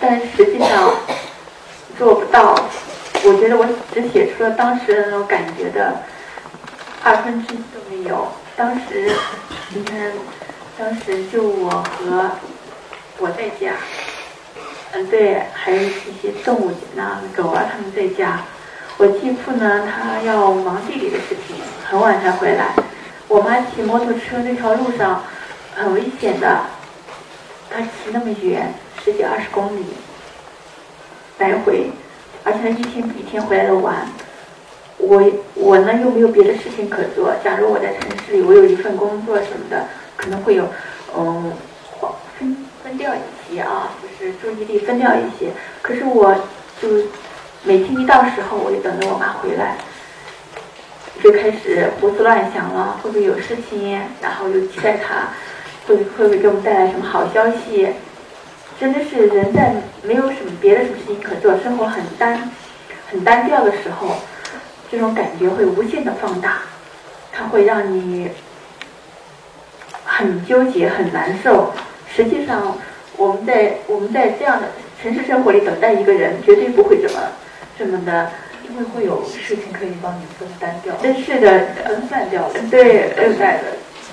[0.00, 0.92] 但实际上
[1.96, 2.54] 做不到。
[3.24, 6.00] 我觉得我只写出了当时的那种感觉的
[7.02, 8.26] 二分之一都没有。
[8.56, 9.10] 当时
[9.70, 10.12] 你看，
[10.78, 12.30] 当时就我和
[13.18, 13.76] 我在家，
[15.04, 18.40] 对，还有一些动物，那狗啊，他们在家。
[18.98, 22.74] 我继父呢，他要忙地里的事情，很晚才回来。
[23.28, 25.22] 我妈骑摩托车那条路上
[25.74, 26.60] 很危险的，
[27.70, 28.72] 她骑那么远，
[29.04, 29.84] 十几二十公里
[31.38, 31.90] 来回，
[32.42, 34.06] 而且她一天比一天回来的晚。
[34.98, 35.22] 我
[35.54, 37.34] 我呢又没有别的事情可做。
[37.44, 40.66] 假如我在城市里，我有一份工作什么的，可能会有
[41.14, 41.52] 嗯
[42.38, 43.18] 分分掉一
[43.52, 45.50] 些啊，就是注意力分掉一些。
[45.82, 46.32] 可是我
[46.80, 46.88] 就。
[47.64, 49.76] 每天一到时候，我就等着我妈回来，
[51.20, 54.00] 就开始胡思乱想了，会不会有事情？
[54.20, 55.30] 然后又期待她
[55.88, 57.88] 会会不会给我们带来什么好消息？
[58.78, 62.52] 真的是人在没有什么别的什么事情可做，生活很单
[63.10, 64.14] 很单调的时候，
[64.88, 66.58] 这种感觉会无限的放大，
[67.32, 68.30] 它会让你
[70.04, 71.72] 很纠结、很难受。
[72.16, 72.74] 实际上，
[73.18, 74.68] 我们在我们在这样的
[75.02, 77.20] 城市生活里等待一个人，绝对不会这么。
[77.78, 78.30] 这么的，
[78.66, 83.64] 因为会有事情可以帮你分担掉，真是的，分散掉了，对，分散的，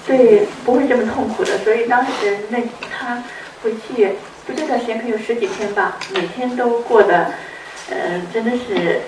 [0.06, 1.58] 对，不会这么痛苦的。
[1.60, 2.58] 所以当时那
[2.92, 3.24] 他
[3.64, 4.10] 回去，
[4.46, 7.28] 就这段时间可以有十几天吧，每天都过得，
[7.90, 9.00] 嗯，真的是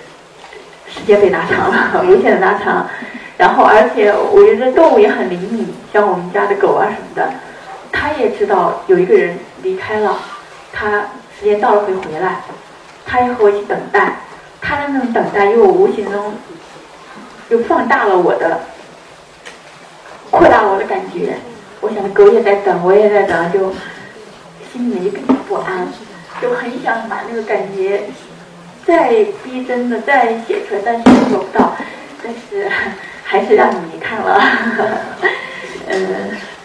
[0.88, 2.88] 时间被拉长了， 无限的拉长。
[3.36, 7.30] 然后，而且我觉得动物也很灵敏，像我们家的狗啊什么的，
[7.98, 10.18] 他也知道有一个人离开了，
[10.70, 11.06] 他
[11.38, 12.42] 时间到了会回来，
[13.06, 14.16] 他也和我一起等待。
[14.60, 16.34] 他的那种等待，又无形中
[17.48, 18.60] 又放大了我的，
[20.30, 21.38] 扩大了我的感觉。
[21.80, 23.72] 我想，狗也在等，我也在等，就
[24.70, 25.88] 心里面就更不安，
[26.42, 28.02] 就很想把那个感觉
[28.84, 31.74] 再逼真的再写出来，但是做不到。
[32.22, 32.70] 但是
[33.24, 34.40] 还是让你看了，
[35.88, 36.30] 嗯。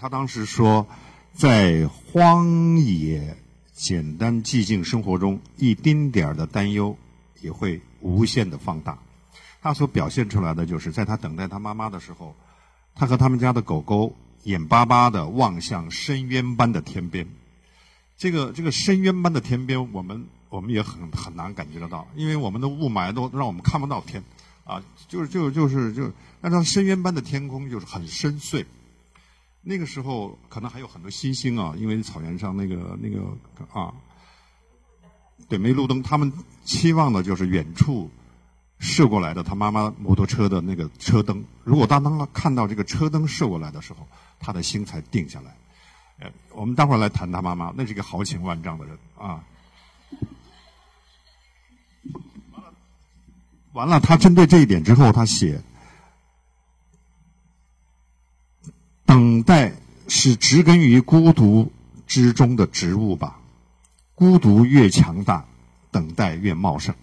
[0.00, 0.86] 他当时，说，
[1.34, 3.36] 在荒野。
[3.80, 6.98] 简单寂静生活中一丁点儿的担忧
[7.40, 8.98] 也会无限的放大。
[9.62, 12.34] 他所表现出来的就是，在他等待他妈妈的时候，
[12.96, 17.24] 他和他们家的狗狗眼巴巴的望向深渊般的天边。
[18.16, 24.20] 这个这个深渊般的天边，我们我们也很很难感觉得到，因为我们的雾霾都让我们看不到天
[24.64, 28.64] 啊，就是就就是就，那它深渊般的天空就是很深邃。
[29.68, 33.36] 那个时候可能还有很多星星啊，因为草原上那个那个
[33.70, 33.92] 啊，
[35.46, 36.02] 对，没路灯。
[36.02, 36.32] 他们
[36.64, 38.10] 期望的就是远处
[38.78, 41.44] 射过来的他妈妈摩托车的那个车灯。
[41.64, 44.08] 如果当他看到这个车灯射过来的时候，
[44.40, 45.54] 他的心才定下来。
[46.20, 49.44] 呃，我们待会儿来谈他妈妈，那是一个豪情万丈的人啊。
[52.52, 52.72] 完了，
[53.74, 55.60] 完了，他针对这一点之后，他写。
[59.08, 59.72] 等待
[60.06, 61.72] 是植根于孤独
[62.06, 63.40] 之中的植物吧，
[64.14, 65.46] 孤独越强大，
[65.90, 66.94] 等待越茂盛。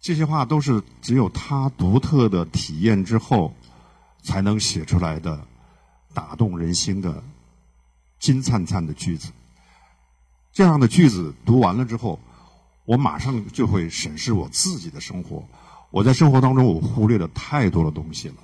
[0.00, 3.54] 这些话都是只有他独特的体验之后，
[4.22, 5.46] 才能写出来的，
[6.14, 7.22] 打动人心的
[8.18, 9.28] 金灿灿的句子。
[10.54, 12.18] 这样的句子读完了之后，
[12.86, 15.46] 我马上就会审视我自己的生活。
[15.90, 18.36] 我在生活当中，我忽略了太多的东西了。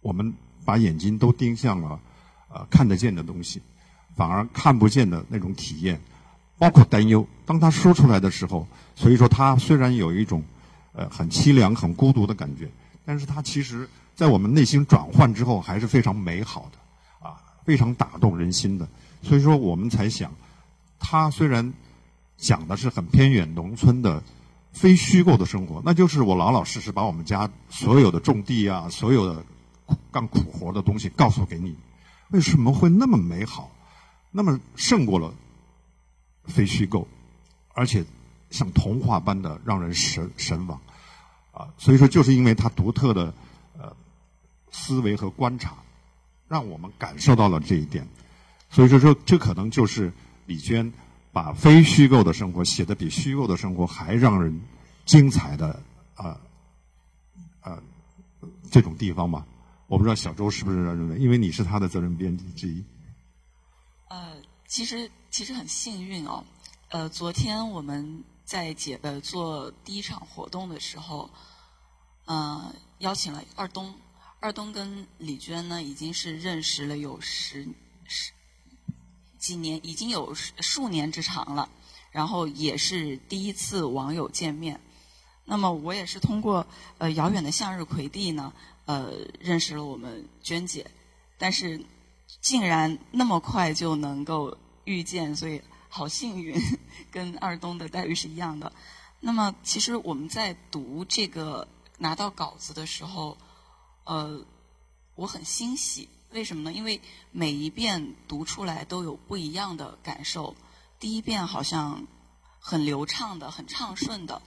[0.00, 0.32] 我们。
[0.68, 1.98] 把眼睛都盯向了，
[2.52, 3.62] 呃，看得见的东西，
[4.14, 5.98] 反而看不见的那种体验，
[6.58, 7.26] 包括担忧。
[7.46, 10.44] 当他说出来的时候，所以说他虽然有一种
[10.92, 12.68] 呃很凄凉、很孤独的感觉，
[13.02, 18.86] 但是他其实在我们内心转换之后，还是非常美好的，啊，非常打动人心的。
[19.22, 20.30] 所以说，我们才想，
[20.98, 21.72] 他虽然
[22.36, 24.22] 讲的是很偏远农村的
[24.74, 29.42] 非虚构的生活，那就是我老老实实把我们家所有的种地啊，所有的
[30.10, 31.76] 干苦活的东西告诉给你，
[32.30, 33.70] 为什么会那么美好，
[34.30, 35.32] 那么胜过了
[36.44, 37.06] 非虚构，
[37.74, 38.04] 而且
[38.50, 40.80] 像童话般的让人神神往
[41.52, 41.68] 啊！
[41.76, 43.32] 所以说，就是因为他独特的
[43.78, 43.94] 呃
[44.70, 45.76] 思维和观察，
[46.48, 48.06] 让我们感受到了这一点。
[48.70, 50.12] 所以说，说这可能就是
[50.46, 50.92] 李娟
[51.32, 54.60] 把非虚构的生活写的比虚构的生活还让人
[55.04, 55.82] 精彩的
[56.14, 56.38] 啊
[57.60, 57.82] 啊
[58.70, 59.46] 这种地方吧。
[59.88, 62.84] 我不知道小周是不是这样认为，因为你是他的责任编辑之一。
[64.08, 66.44] 呃，其实其实很幸运哦。
[66.90, 71.30] 呃，昨天我们在解呃做第一场活动的时候，
[72.26, 73.94] 呃，邀请了二东，
[74.40, 77.66] 二东跟李娟呢已经是认识了有十
[78.06, 78.32] 十。
[79.38, 81.66] 几年已经有数年之长了，
[82.10, 84.78] 然后也是第一次网友见面。
[85.44, 86.66] 那么我也是通过
[86.98, 88.52] 呃遥远的向日葵地呢，
[88.88, 90.90] 呃认识了我们娟姐，
[91.36, 91.84] 但是
[92.40, 96.58] 竟然那么快就能够遇见，所以好幸运，
[97.12, 98.72] 跟二东的待遇是一样的。
[99.20, 103.36] 那么其实我们在读这个拿到稿子的时候，
[104.04, 104.42] 呃，
[105.16, 106.08] 我很欣喜。
[106.30, 106.72] 为什么呢？
[106.72, 106.98] 因为
[107.30, 110.56] 每一遍读出来都有不一样的感受。
[110.98, 112.06] 第一遍好像
[112.58, 114.40] 很流畅的、很畅顺的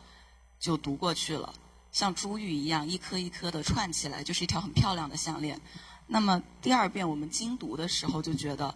[0.60, 1.54] 就读过去了，
[1.92, 5.60] 像珠玉一样一颗一颗的串起来，就是一条很漂亮的项链。
[6.08, 8.76] 那么第二遍我们精读的时候，就觉得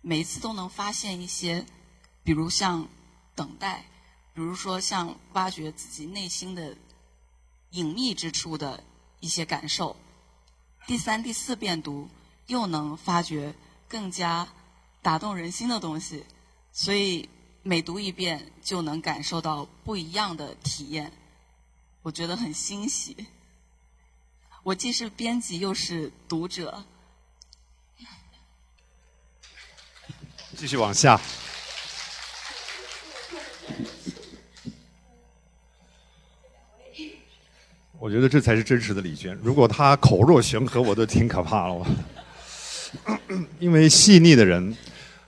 [0.00, 1.64] 每一次都能发现一些，
[2.22, 2.88] 比如像
[3.34, 3.84] 等待，
[4.34, 6.76] 比如说像挖掘自己内心的
[7.70, 8.82] 隐秘之处的
[9.20, 9.96] 一些感受。
[10.86, 12.08] 第三、第四遍读。
[12.48, 13.54] 又能发掘
[13.88, 14.46] 更加
[15.00, 16.26] 打动人心的东西，
[16.72, 17.28] 所以
[17.62, 21.12] 每读一遍就能感受到不一样的体验，
[22.02, 23.16] 我觉得很欣喜。
[24.64, 26.84] 我既是编辑又是读者。
[30.56, 31.20] 继续往下。
[37.98, 39.38] 我觉得这才是真实的李娟。
[39.40, 41.86] 如果她口若悬河，我都挺可怕了。
[43.60, 44.76] 因为细腻的人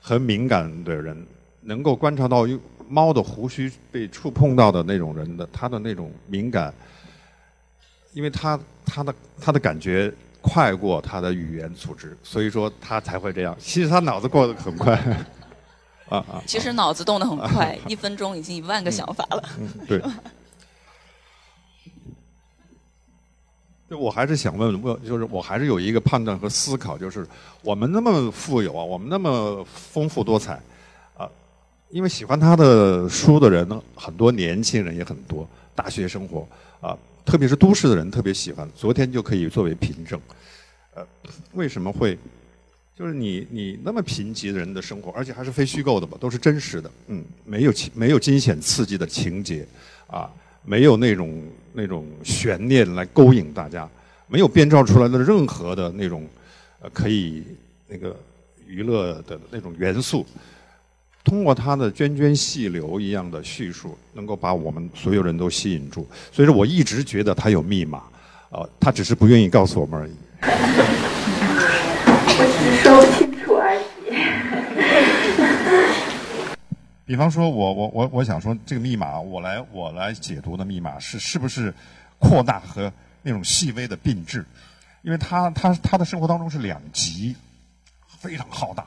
[0.01, 1.27] 和敏感的人，
[1.61, 2.47] 能够观察到
[2.89, 6.73] 猫的胡须被触碰到的那种人的他的那种敏感，
[8.13, 13.57] 因为他他的他的感觉快过他的语言组织，所以说他才会这样。
[13.59, 14.95] 其实他脑子过得很快，
[16.09, 16.43] 啊啊！
[16.47, 19.43] 其实脑子动得很快，一分钟已经一万个想法了。
[19.59, 20.03] 嗯，对。
[23.91, 27.25] 我还是想问问，就是我还是有一个判断和思考，就是
[27.63, 30.63] 我们那么富有啊，我们那么丰富多彩，啊，
[31.95, 36.45] 因为喜欢他的书的人呢，很多年轻人也很多，大学生活
[36.81, 38.69] 啊，特别是都市的人特别喜欢。
[38.75, 40.21] 昨天就可以作为凭证，
[40.95, 41.07] 呃，
[41.53, 42.19] 为什么会？
[42.99, 49.65] 就是你你那么贫瘠的人的生活，而且还是非虚构的吧，都是真实的，嗯，没有情没有惊险刺激的情节，
[50.09, 50.29] 啊。
[50.67, 51.43] 没有那种
[51.75, 53.89] 那种悬念来勾引大家，
[54.27, 56.27] 没有编造出来的任何的那种
[56.81, 57.45] 呃可以
[57.87, 58.17] 那个
[58.67, 60.27] 娱乐的那种元素。
[61.25, 66.07] 通过他的涓涓细流一样的叙述，能够把我们所有人都吸引住。
[66.31, 68.03] 所以说我一直觉得他有密码，
[68.51, 70.13] 啊，他只是不愿意告诉我们而已。
[72.37, 73.81] 我只说不清楚而已。
[77.07, 81.73] 比方说，我我我我想说，这个密码我来我来解读的密码是是不是
[82.19, 84.45] 扩大和那种细微的并置？
[85.03, 87.37] 因为他他他的生活当中是两极，
[88.19, 88.87] 非常浩大，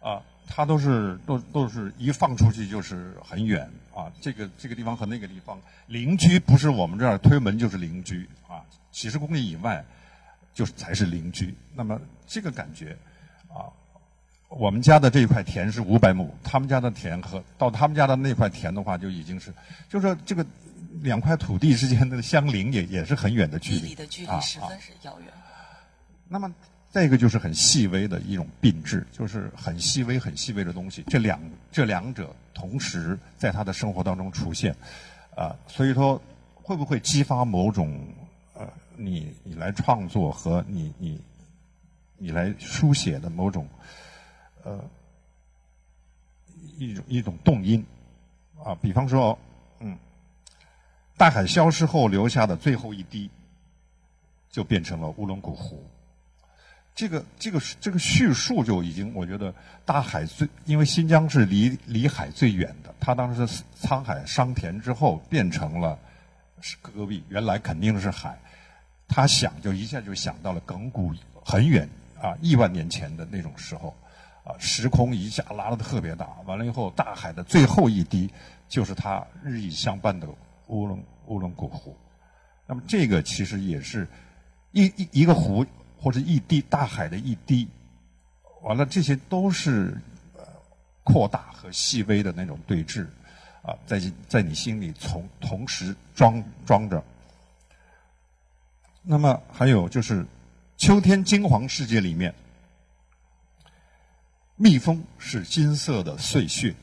[0.00, 9.84] 啊，他都是都都是一放出去就是很远啊，这个这个地方和那个地方邻居不是我们这儿推门就是邻居啊，几十公里以外
[10.54, 11.54] 就是才是邻居。
[11.74, 12.96] 那么这个感觉
[13.48, 13.68] 啊。
[14.50, 19.52] 我们家的这一块田是五百亩，他们家的田和到他们家的那块田的话，就已经是，
[19.90, 20.42] 就是说这个
[21.02, 25.28] 两块土地之间的相邻也也是很远的距离，地理的距离十分是遥远。
[26.28, 26.50] 那么
[26.90, 34.74] 再一个就是很细微的一种并置，就是很细微、很细微的东西，这两这两者同时在他的生活当中出现，
[35.36, 36.20] 啊，所以说
[36.54, 38.00] 会不会激发某种
[38.54, 38.66] 呃，
[38.96, 41.20] 你你来创作和你你
[42.16, 43.66] 你来书写的某种。
[44.64, 44.84] 呃，
[46.76, 47.82] 一种一种动因
[48.62, 49.38] 啊，比方说，
[49.78, 49.96] 嗯，
[51.16, 53.30] 大海消失后留下的最后一滴，
[54.50, 55.82] 就变成了乌伦古湖。
[56.98, 63.46] 这个这个这个叙述就已经，我觉得大海最，因为新疆是离离海最远的，它当时
[63.80, 65.96] 沧海桑田之后变成了
[66.60, 68.36] 是戈壁，原来肯定是海，
[69.06, 71.88] 他想就一下就想到了亘古很远
[72.20, 73.96] 啊亿万年前的那种时候。
[74.42, 78.30] 啊，时空一下拉的特别大，完了以后，大海的最后一滴
[78.66, 80.26] 就是他日益相伴的
[80.68, 81.94] 乌伦乌伦古湖。
[82.66, 84.08] 那么这个其实也是
[84.72, 85.66] 一一一个湖
[86.00, 87.68] 或者一滴大海的一滴，
[88.62, 90.00] 完了这些都是
[90.36, 90.44] 呃
[91.02, 93.06] 扩大和细微的那种对峙
[93.62, 97.02] 啊，在在你心里从同时装装着。
[99.02, 100.24] 那么还有就是
[100.76, 102.34] 秋天金黄世界里面。
[104.60, 106.74] 蜜蜂是金色的碎屑，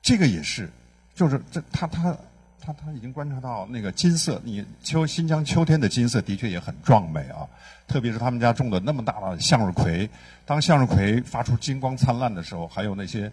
[0.00, 0.70] 这个也是，
[1.14, 2.16] 就是这他他
[2.64, 7.48] 他他已经观察到那个金色，你秋新疆秋天的金色的确也很壮美啊，
[7.88, 10.08] 特别是他们家种的那么大的向日葵，
[10.46, 13.30] 当向日葵发出金光灿烂的时候，还有那些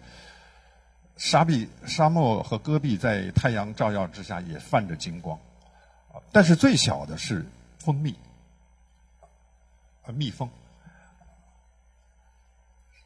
[1.16, 5.38] 沙壁、沙漠和戈壁在太阳照耀之下也泛着金光，
[6.32, 7.46] 但是最小的是
[7.78, 8.14] 蜂蜜，
[10.02, 10.50] 啊，蜜蜂。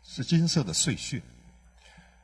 [0.07, 1.21] 是金色的碎屑，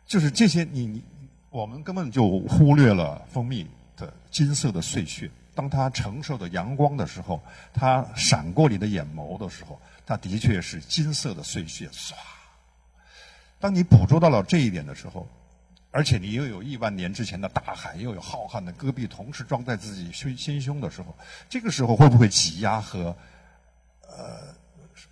[0.07, 1.03] 就是这些，你你
[1.49, 3.67] 我们根本就忽略了蜂蜜
[4.31, 5.31] 金色的碎屑。
[5.55, 7.43] 当它承受的阳光的时候，
[7.75, 11.89] 它闪过你的眼眸的时候，它的确是金色的碎屑。
[11.89, 12.15] 唰！
[13.59, 15.29] 当你捕捉到了这一点的时候，
[15.91, 21.15] 而且你又有亿万年之前的大海，又有浩瀚的戈壁，同时装在自己胸心胸的时候，
[21.49, 23.15] 这个时候会不会挤压和
[24.07, 24.59] 呃？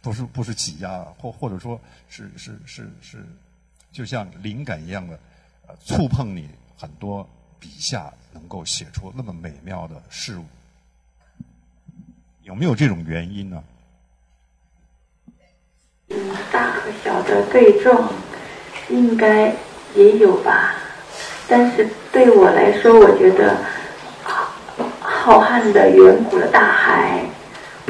[0.00, 3.26] 不是不是挤压，或或者说是是是是，
[3.90, 5.18] 就像灵感一样的，
[5.66, 7.28] 呃，触碰你很多
[7.60, 10.44] 笔下能够写出那么美妙的事物，
[12.42, 13.62] 有没有这种原因呢？
[16.10, 16.16] 嗯，
[16.50, 18.12] 大和小的对撞
[18.88, 19.54] 应该
[19.94, 20.74] 也有吧，
[21.48, 23.58] 但是对我来说，我觉得
[25.00, 27.24] 浩瀚的远古的大海，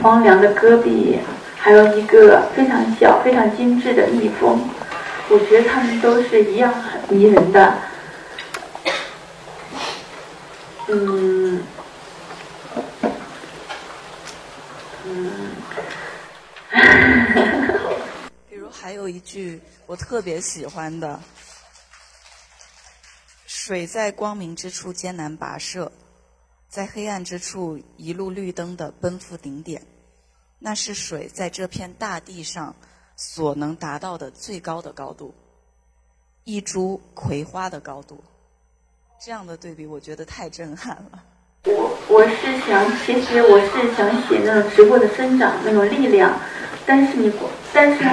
[0.02, 1.18] 荒凉的戈壁。
[1.60, 4.58] 还有一个非常小、非常精致的蜜蜂，
[5.28, 7.76] 我觉得它们都是一样很迷人的。
[10.90, 11.62] 嗯，
[18.48, 21.20] 比如还有一句我特别喜欢的
[23.44, 25.92] ：“水在光明之处艰难跋涉，
[26.70, 29.86] 在黑暗之处一路绿灯的奔赴顶点。”
[30.58, 32.74] 那是水在这片大地上
[33.14, 35.34] 所能达到的最高的高度，
[36.44, 38.24] 一株葵花的高度。
[39.20, 41.18] 这样的对比，我觉得太震撼了。
[41.64, 46.32] 我我是想，其实我是想写那种植物的生长那种力量，
[46.86, 47.32] 但是你，
[47.72, 48.04] 但是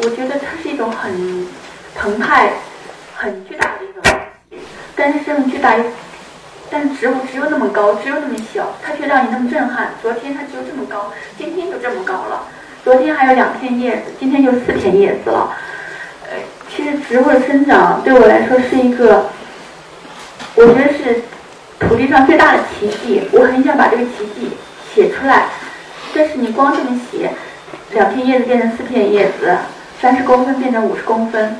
[0.00, 1.48] 我觉得它是一种很
[1.94, 2.52] 澎湃、
[3.16, 4.62] 很巨大的一种，
[4.94, 5.74] 但是这种巨大。
[6.72, 9.88] 但植物只有那么高，只有那么小，它却让你那么震撼。
[10.00, 12.46] 昨天它只有这么高，今天就这么高了。
[12.84, 15.52] 昨天还有两片叶子，今天就四片叶子了。
[16.30, 16.36] 呃，
[16.68, 19.28] 其实植物的生长对我来说是一个，
[20.54, 21.22] 我觉得是
[21.78, 23.22] 土地上最大的奇迹。
[23.32, 24.50] 我很想把这个奇迹
[24.94, 25.46] 写出来，
[26.14, 27.30] 但是你光这么写，
[27.92, 29.56] 两片叶子变成四片叶子，
[30.00, 31.56] 三十公分变成五十公分，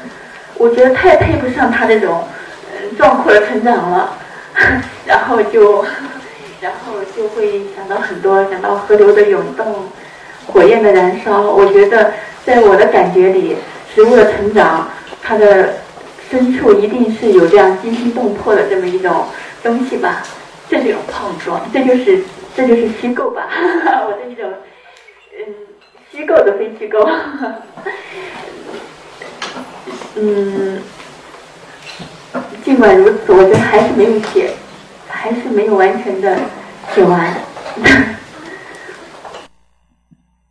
[0.54, 2.24] 我觉得太配不上它这种
[2.98, 4.16] 壮阔的成长了。
[5.06, 5.84] 然后就，
[6.60, 9.88] 然后就会想到很多，想到河流的涌动，
[10.46, 11.40] 火焰的燃烧。
[11.40, 12.12] 我觉得，
[12.44, 13.56] 在我的感觉里，
[13.94, 14.88] 植物的成长，
[15.22, 15.76] 它的
[16.30, 19.26] 深处一定是有这样惊心动魄的这么一种
[19.62, 20.22] 东西吧。
[20.68, 22.24] 这是一种碰撞，这就是
[22.54, 23.48] 这就是虚构吧。
[24.06, 24.48] 我的一种，
[25.36, 25.54] 嗯，
[26.12, 27.04] 虚构的非虚构。
[30.14, 30.80] 嗯。
[32.64, 34.54] 尽管如此，我觉得还是没有写，
[35.08, 36.38] 还是没有完全的
[36.94, 37.34] 写完。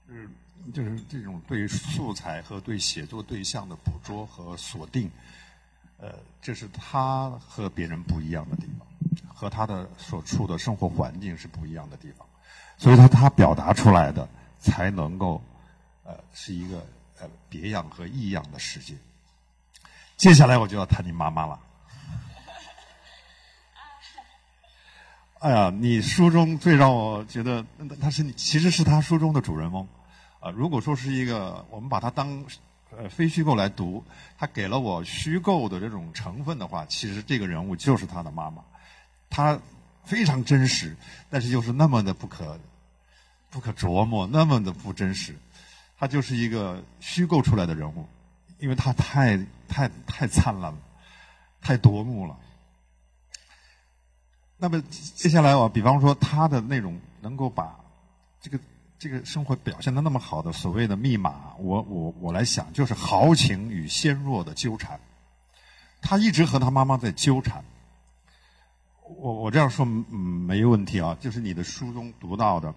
[0.10, 0.28] 嗯，
[0.74, 5.10] 就是这种对素材和对写作对象的捕捉和锁定，
[6.00, 8.88] 呃，这是他和别人不一样的地方，
[9.34, 12.26] 和他的所处的生活环境是不一样的地方，
[12.78, 14.28] 所以他他表达出来的
[14.60, 15.42] 才能够，
[16.04, 16.86] 呃，是一个
[17.20, 18.96] 呃别样和异样的世界。
[20.16, 21.60] 接下来我就要谈你妈妈了。
[25.40, 27.66] 哎呀，你书中最让我觉得，
[28.02, 29.88] 他是你其实是他书中的主人翁，
[30.42, 32.46] 啊，如果说是一个我们把他当
[33.00, 34.04] 呃非虚构来读，
[34.38, 38.62] 他给了我虚构的这种成分的话，其实这个人物就是他的妈妈，
[39.30, 39.58] 他
[40.04, 40.98] 非常真实，
[41.30, 42.60] 但是又是那么的不可
[43.50, 45.34] 不可琢磨，那么的不真实，
[45.98, 48.06] 他就是一个虚构出来的人物，
[48.58, 49.38] 因为他太
[49.70, 50.78] 太太灿烂了，
[51.62, 52.38] 太夺目了。
[54.58, 57.80] 那么接下来啊，比方说他的那种能够把
[58.42, 58.60] 这个
[59.00, 65.00] 这个生活表现的那么好的所谓的密码，我我我来想，就是豪情与纤弱的纠缠。
[66.02, 67.64] 他一直和他妈妈在纠缠。
[69.18, 72.76] 我我这样说嗯没问题啊，就是你的书中读到的，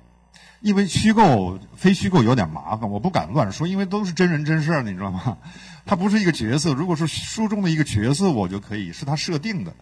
[0.61, 5.37] 因为虚构非虚构有点麻烦，我不敢乱说，因为都是真人真事儿，你知道吗？
[5.85, 9.75] 他不是一个角色，如果是书中的一个角色，我就可以是他设定的。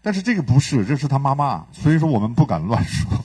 [0.00, 3.22] 但是这个不是，这是他妈妈，所以说我们不敢乱说。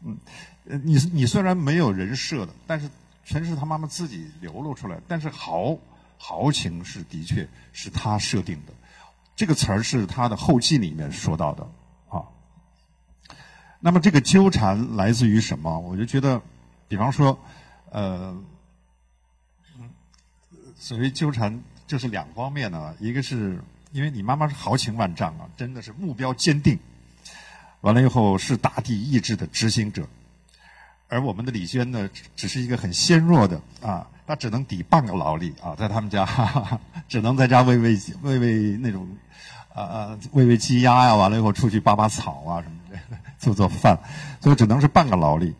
[0.00, 0.06] 啊，
[0.64, 2.88] 嗯，你你虽然没有人设的，但是
[3.24, 5.00] 全是他妈妈自己流露出来。
[5.06, 5.76] 但是豪
[6.16, 8.72] 豪情是的确是他设定的，
[9.36, 11.68] 这个词儿是他的后记里面说到的
[12.08, 12.22] 啊。
[13.80, 15.78] 那么这个纠缠来自于什么？
[15.80, 16.40] 我就觉得，
[16.88, 17.38] 比方说，
[17.90, 18.36] 呃，
[20.76, 21.62] 所谓纠缠。
[21.88, 23.58] 就是两方面呢，一个是
[23.92, 26.78] 因为你妈妈是豪情万丈啊，真的是目标坚定，
[27.80, 30.06] 完了以后是大地意志的执行者，
[31.08, 39.08] 而我们的李娟呢，只是一个很纤弱的啊，她只能抵半个劳力啊，在他们家哈哈 只能在家喂喂喂喂那种
[39.74, 43.98] 啊啊喂喂鸡鸭呀，完了以后出去拔拔草啊什么的，做做饭，
[44.40, 45.54] 所以只能是半个劳力。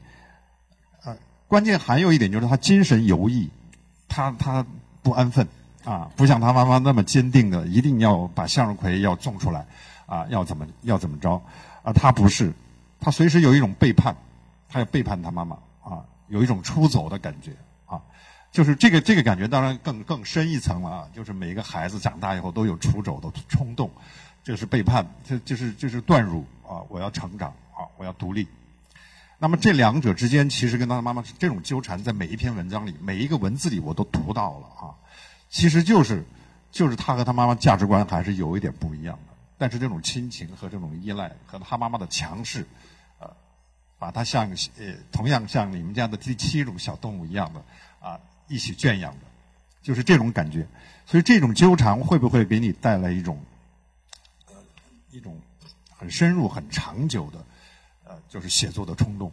[1.04, 1.16] 呃，
[1.46, 3.48] 关键还有一点就是他精神犹豫，
[4.08, 4.66] 他他
[5.02, 5.46] 不安分。
[5.84, 9.64] 啊，不像他妈妈那么坚定的，一定要把向日葵要种出来，
[10.04, 11.40] 啊，要怎么要怎么着，
[11.82, 12.52] 啊，他不是，
[13.00, 14.16] 他随时有一种背叛，
[14.68, 17.52] 他要背叛他妈妈，啊，有一种出走的感觉，
[17.86, 18.00] 啊，
[18.50, 23.90] 就是这个这个感觉当然更更深一层了啊，就是每一个孩子长大以后都有出走的冲动，
[24.42, 28.46] 这是背叛，这就是就是断乳啊，我要成长啊，我要独立，
[29.38, 34.94] 那么这两者之间其实跟他妈妈这种纠缠，在每一篇文章里，每一个文字里我都读到了啊。
[35.48, 36.24] 其实就是，
[36.70, 39.27] 就是他和他妈妈价值观还是有一点不一样的，
[39.58, 42.64] 但是这种亲情和这种依赖和他妈妈的强势，
[43.18, 43.28] 呃，
[43.98, 44.48] 把他像
[44.78, 47.60] 呃同样像你们家的第七种小动物一样的
[48.00, 49.26] 啊一起圈养的，
[49.82, 50.66] 就是这种感觉。
[51.04, 53.38] 所以这种纠缠会不会给你带来一种，
[54.46, 54.54] 呃
[55.10, 55.40] 一种
[55.96, 57.44] 很深入、很长久的，
[58.04, 59.32] 呃，就是写作的冲动？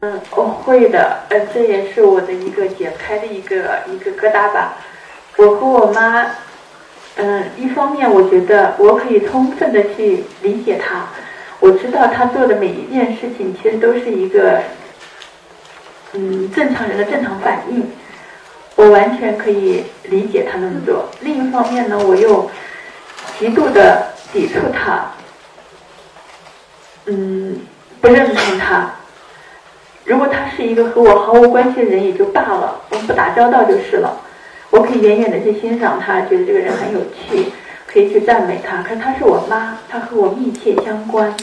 [0.00, 4.76] 嗯，我会的，呃，这也是我的一个解开的一个一个疙瘩吧。
[5.38, 6.24] 我和我妈，
[7.20, 11.04] 嗯，一方面我觉得我可以充分的去理解他，
[11.58, 14.60] 我知道他做的每一件事情其实都是一个，
[16.12, 17.90] 嗯，正常人的正常反应，
[18.76, 21.08] 我完全可以理解他那么做。
[21.20, 22.48] 另一方面呢，我又
[23.36, 25.10] 极度的抵触他，
[27.06, 27.58] 嗯，
[28.00, 28.92] 不认同他。
[30.04, 34.20] 如果他是一个和我毫无关系的人，也就罢了，我们不打交道就是了。
[34.70, 37.52] 我可以远远的去欣赏他，觉得这个人很有趣，
[37.86, 38.82] 可以去赞美他。
[38.82, 41.34] 可是他是我妈，他和我密切相关，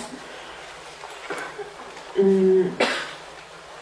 [2.15, 2.71] 嗯，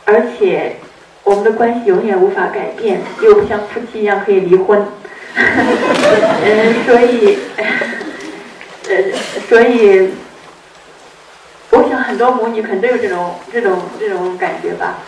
[0.05, 0.77] 而且
[1.23, 4.85] 我们的关系永远无法改变，又不像夫妻一样可以离婚。
[5.35, 7.37] 嗯， 所以，
[8.87, 8.95] 呃，
[9.49, 10.11] 所以。
[11.75, 14.99] 我想很多母女可能都有这种这种这种感觉吧，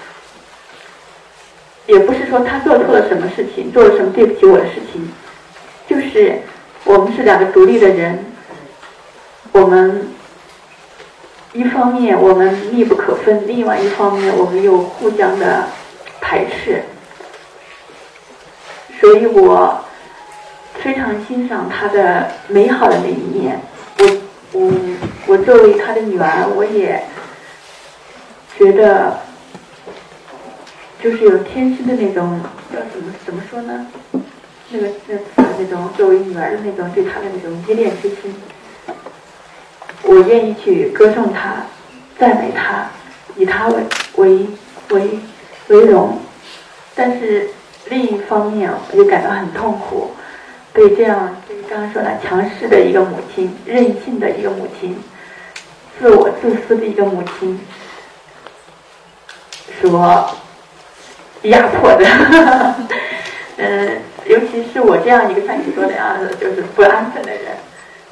[1.88, 5.12] 也不是说他做错了什么事情，做了什么对不起我的事情，
[5.88, 6.40] 就是
[6.84, 8.26] 我们是两个独立的人，
[9.52, 10.08] 我们
[11.54, 15.66] 一方面我们密不可分，另外一方面我们又互相的
[16.22, 16.84] 排斥，
[19.00, 19.84] 所以我
[20.76, 23.60] 非常欣赏他的美好的那一面，
[24.00, 24.06] 我。
[24.58, 24.72] 我，
[25.28, 27.04] 我作为他的女儿，我也
[28.58, 29.20] 觉得
[31.06, 32.42] 就是有天生的那种
[32.74, 33.86] 叫怎么怎么说呢？
[34.72, 38.34] 那个那那种作为女儿的那种对他的那种依恋之心，
[40.02, 41.58] 我愿意去歌颂他，
[42.18, 42.90] 赞美他，
[43.36, 43.84] 以他为
[44.16, 44.48] 为
[44.90, 45.20] 为
[45.68, 46.18] 为荣。
[46.96, 47.52] 但是
[47.90, 50.10] 另一方面，我就感到很痛苦。
[50.74, 54.98] 被这样，就是刚刚说的强势的一个母亲，任性的一个母亲，
[56.00, 57.60] 自我自私的一个母亲，
[59.80, 60.36] 所
[61.44, 62.06] 压迫的，
[63.58, 67.42] 嗯， 尤其是我这样一个像你说的样子，就是不安分的人，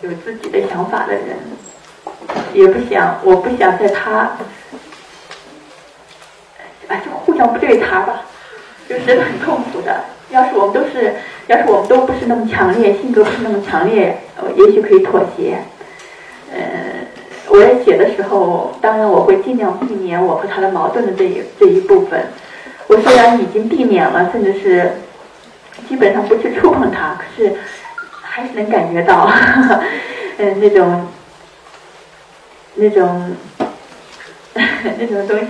[0.01, 1.23] 有自己的想法的人，
[2.53, 4.11] 也不想，我不想在他，
[6.87, 8.21] 啊，就互相不对他吧，
[8.87, 10.03] 就是很痛苦的。
[10.29, 11.15] 要是我们都是，
[11.47, 15.57] 要是我们都不是那么强烈，性格不是那么强烈，呃，也许可以妥协。
[16.51, 16.59] 嗯，
[17.47, 22.27] 我在写的时候，当然我会尽量避免我和他的矛盾的这一这一部分。
[22.93, 24.91] 我虽然已经避免了，甚至是
[25.89, 27.57] 基本上不去触碰它，可是
[28.21, 29.25] 还是能感觉到，
[30.37, 31.07] 嗯， 那种
[32.75, 33.35] 那种
[34.53, 35.47] 那种东西。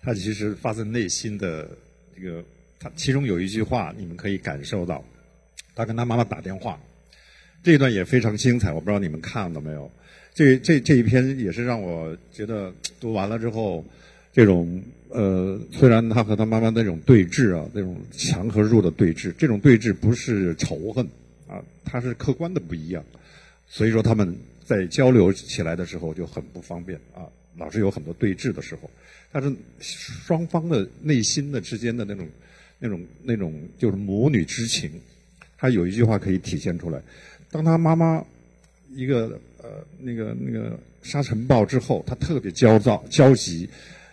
[0.00, 1.68] 他其实发自内心的
[2.16, 2.44] 这个，
[2.78, 5.02] 他其中有一句话，你们可以感受到，
[5.74, 6.78] 他跟他妈妈打电话，
[7.64, 9.90] 这一段也非常精彩，我不知道你们看了没有？
[10.38, 13.84] 这这这一篇也是让我觉得读完了之后，
[14.32, 21.04] 这种呃，虽然他和他妈妈那种对峙啊，那种强和弱的对峙，这种对峙不是仇恨
[21.48, 23.04] 啊，它是客观的不一样，
[23.66, 24.32] 所以说他们
[24.64, 27.26] 在交流起来的时候就很不方便啊，
[27.56, 28.88] 老是有很多对峙的时候。
[29.32, 32.28] 但是双方的内心的之间的那种、
[32.78, 34.88] 那种、那种，就是母女之情。
[35.56, 37.02] 他有一句话可以体现出来：
[37.50, 38.24] 当他妈妈
[38.94, 39.36] 一个
[39.98, 43.68] 那个那个沙尘暴之后，他特别焦躁、焦急。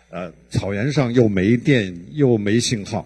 [0.10, 3.06] 呃，草原上又没电又没信号，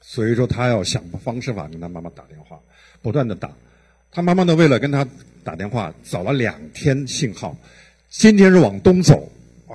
[0.00, 2.58] 所以说他要想方设法跟他妈妈打电话，
[3.02, 3.50] 不断的打。
[4.12, 5.06] 他妈妈呢，为了跟他
[5.42, 7.56] 打电话，找了两天信号。
[8.10, 9.30] 今天是往东走
[9.66, 9.74] 啊。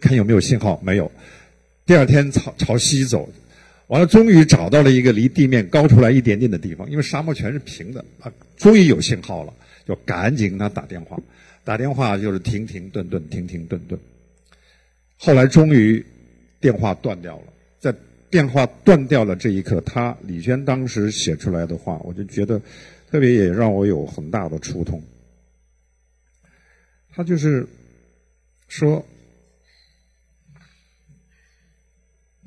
[0.00, 1.10] 看有没有信号，没有。
[1.84, 3.28] 第二天朝朝西走，
[3.86, 9.52] 完了，终于找到了一个离地面高出来一点点的地方，因为沙漠全是平的啊，终于有信号了，
[9.86, 11.16] 就赶紧跟他打电话。
[11.64, 13.98] 打电话就是停停顿顿，停停顿顿。
[15.16, 16.04] 后来终于
[16.60, 17.44] 电话断掉了，
[17.78, 17.94] 在
[18.28, 22.60] 电话断掉了这一刻，他李娟当时写出来的话，我就觉得
[23.10, 25.02] 特别也让我有很大的触痛。
[27.14, 27.66] 他就是
[28.68, 29.06] 说。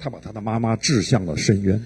[0.01, 1.85] 他把他的妈妈掷向了深渊，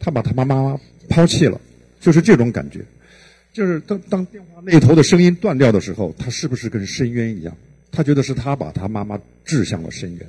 [0.00, 0.76] 他把他妈妈
[1.08, 1.60] 抛弃了，
[2.00, 2.84] 就是这种感觉。
[3.52, 7.56] 就是当当电话那头的声音断掉的时候，他是不是跟深渊一样？
[7.90, 10.26] 他觉得是他把他妈妈掷向了深渊。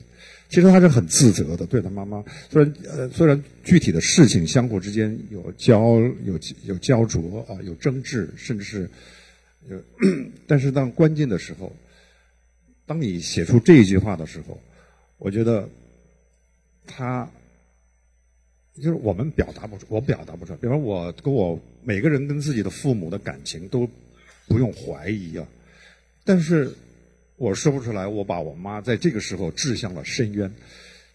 [0.49, 2.23] 其实他是很自责的，对他妈妈。
[2.49, 8.89] 虽然呃，虽然具体的事情相互之间有交有有焦灼啊，有争执，甚至是
[9.69, 9.81] 有，
[10.45, 11.75] 但是当关键的时候，
[12.85, 14.59] 当你写出这一句话的时候，
[15.17, 15.67] 我觉得。
[16.85, 17.25] 他
[18.75, 20.57] 就是我们表达不出，我表达不出来。
[20.57, 23.87] 比方我跟我每个人跟自己的父母的感情都
[24.47, 25.47] 不用怀疑啊，
[26.23, 26.73] 但是
[27.35, 28.07] 我说不出来。
[28.07, 30.51] 我把我妈在这个时候掷向了深渊，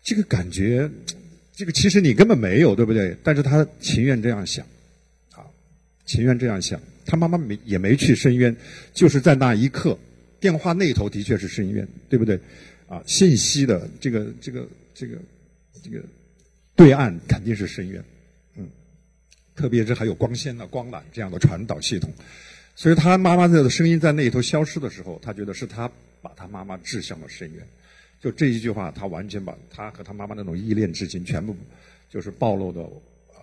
[0.02, 0.88] 这个感觉，
[1.52, 3.16] 这个其实你根本没有，对不对？
[3.24, 4.64] 但是他情愿这样想，
[5.32, 5.42] 啊，
[6.06, 6.80] 情愿这样想。
[7.04, 8.54] 他妈妈没也没去深渊，
[8.94, 9.98] 就是在那一刻，
[10.38, 12.38] 电话那头的确是深渊，对不对？
[12.86, 15.18] 啊，信息的这个这个这个。
[15.80, 16.02] 这个
[16.79, 18.05] 对岸肯定是深渊，
[18.55, 18.68] 嗯，
[19.57, 22.09] 特别是还有光纤的光缆这样的传导系统，
[22.76, 25.91] 所以他妈妈的声音在那里头消失的时候，他觉得是他
[26.22, 27.66] 把他妈妈掷向了深渊。
[28.20, 31.57] 就这一句话，他完全把他和他妈妈那种依恋之情全部
[32.09, 32.89] 就是暴露的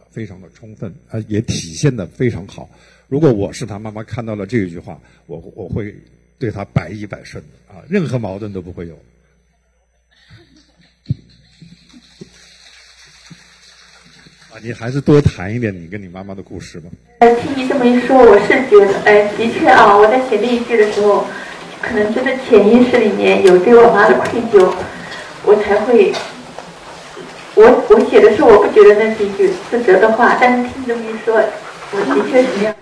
[0.10, 2.70] 非常的充分，啊，也体现的非常好。
[3.10, 5.94] 如果我是他妈妈，看到了这一句话，我我会
[6.40, 8.98] 对他百依百顺啊，任何矛盾都不会有。
[14.62, 16.89] 你还是多谈一点你跟你妈妈的故事吧。
[17.20, 21.26] 呃，听你这么一说，我是觉得，哎，的确啊，我在写那一句的时候，
[21.82, 24.74] 可能真的潜意识里面有对我妈的愧疚，
[25.43, 26.14] 我才会，
[27.56, 31.36] 我我写的时候，我不觉得那是一句自责的话，但是听你这么一说，
[31.91, 32.76] 我的确是这样。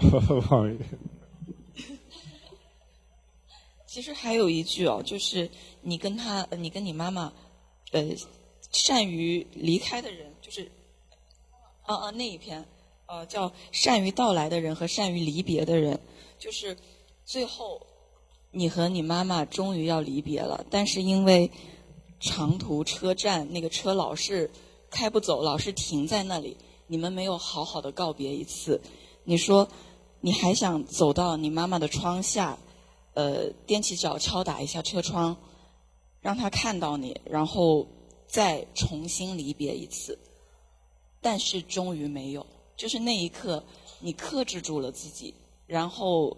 [3.86, 5.48] 其实还有一句哦，就是
[5.82, 7.32] 你跟他，你跟你妈妈。
[7.92, 8.04] 呃，
[8.70, 10.70] 善于离开的人，就是，
[11.82, 12.64] 啊啊那一篇，
[13.06, 15.98] 呃，叫善于到来的人和善于离别的人，
[16.38, 16.76] 就是
[17.24, 17.86] 最后
[18.50, 21.50] 你和你妈妈终于要离别了，但是因为
[22.20, 24.50] 长途车站那个车老是
[24.90, 28.80] 开不走，老是停在那里，你们没有好好的告别一次。
[29.24, 29.68] 你说
[30.20, 32.58] 你还想走到你妈妈的窗下，
[33.14, 35.36] 呃，踮起脚敲打一下车窗。
[36.28, 37.86] 让他看到你，然后
[38.26, 40.18] 再重新离别一次，
[41.22, 42.46] 但是终于没有。
[42.76, 43.64] 就是那一刻，
[44.00, 45.34] 你克制住了自己，
[45.66, 46.36] 然后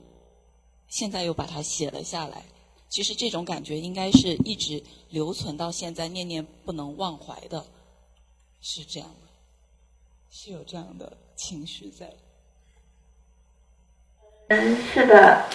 [0.86, 2.44] 现在又把它写了下来。
[2.88, 7.66] 其实这种感觉应该是一直留存到现在，念念不能忘怀的，
[8.60, 9.28] 是这样的，
[10.30, 12.14] 是有这样的情绪在。
[14.50, 15.50] 嗯，是的，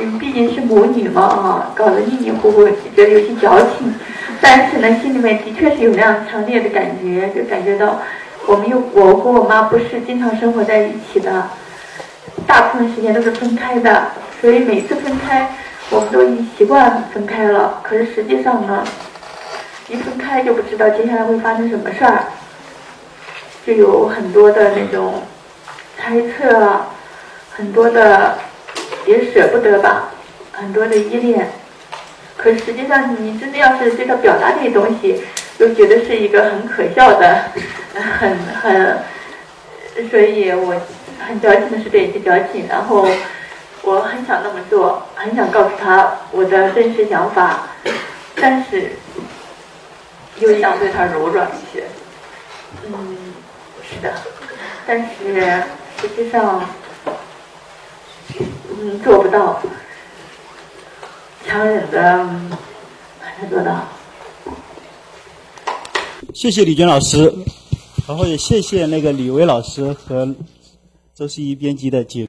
[0.00, 2.64] 嗯，毕竟是母女嘛，啊，搞得迷迷糊糊，
[2.96, 3.94] 觉得有些矫情。
[4.40, 8.00] 但是呢，心里面的确是有那样强烈的感觉，就感觉到
[8.46, 11.48] 我们又我和我妈不是经常生活在一起的，
[12.46, 14.08] 大部分时间都是分开的，
[14.40, 15.48] 所以每次分开，
[15.90, 17.80] 我们都已经习惯分开了。
[17.82, 18.84] 可是实际上呢，
[19.88, 22.24] 一分开就不知道接下来会发生什么事儿，
[23.66, 25.22] 就有很多的那种
[25.96, 26.80] 猜测，
[27.56, 28.36] 很多的
[29.06, 30.10] 也舍不得吧，
[30.52, 31.50] 很多的依恋。
[32.36, 35.22] 可实际上，你真的要是对他表达这些东西，
[35.58, 37.44] 又觉得是一个很可笑的，
[37.94, 38.98] 很很，
[40.10, 40.74] 所以我
[41.26, 43.06] 很矫情的是这些矫情，然后
[43.82, 47.68] 我很想那么做，很想告诉他我的真实想法，
[48.34, 48.92] 但是
[50.40, 51.84] 又想对他柔软一些。
[52.86, 53.16] 嗯，
[53.88, 54.12] 是的，
[54.86, 55.62] 但是
[56.00, 56.68] 实际上，
[58.76, 59.62] 嗯，做不到。
[61.46, 62.48] 强忍的很
[63.20, 63.86] 难做到。
[66.32, 67.32] 谢谢李娟老师，
[68.08, 70.34] 然后也谢谢那个李薇老师和
[71.14, 72.26] 周希怡编辑的解。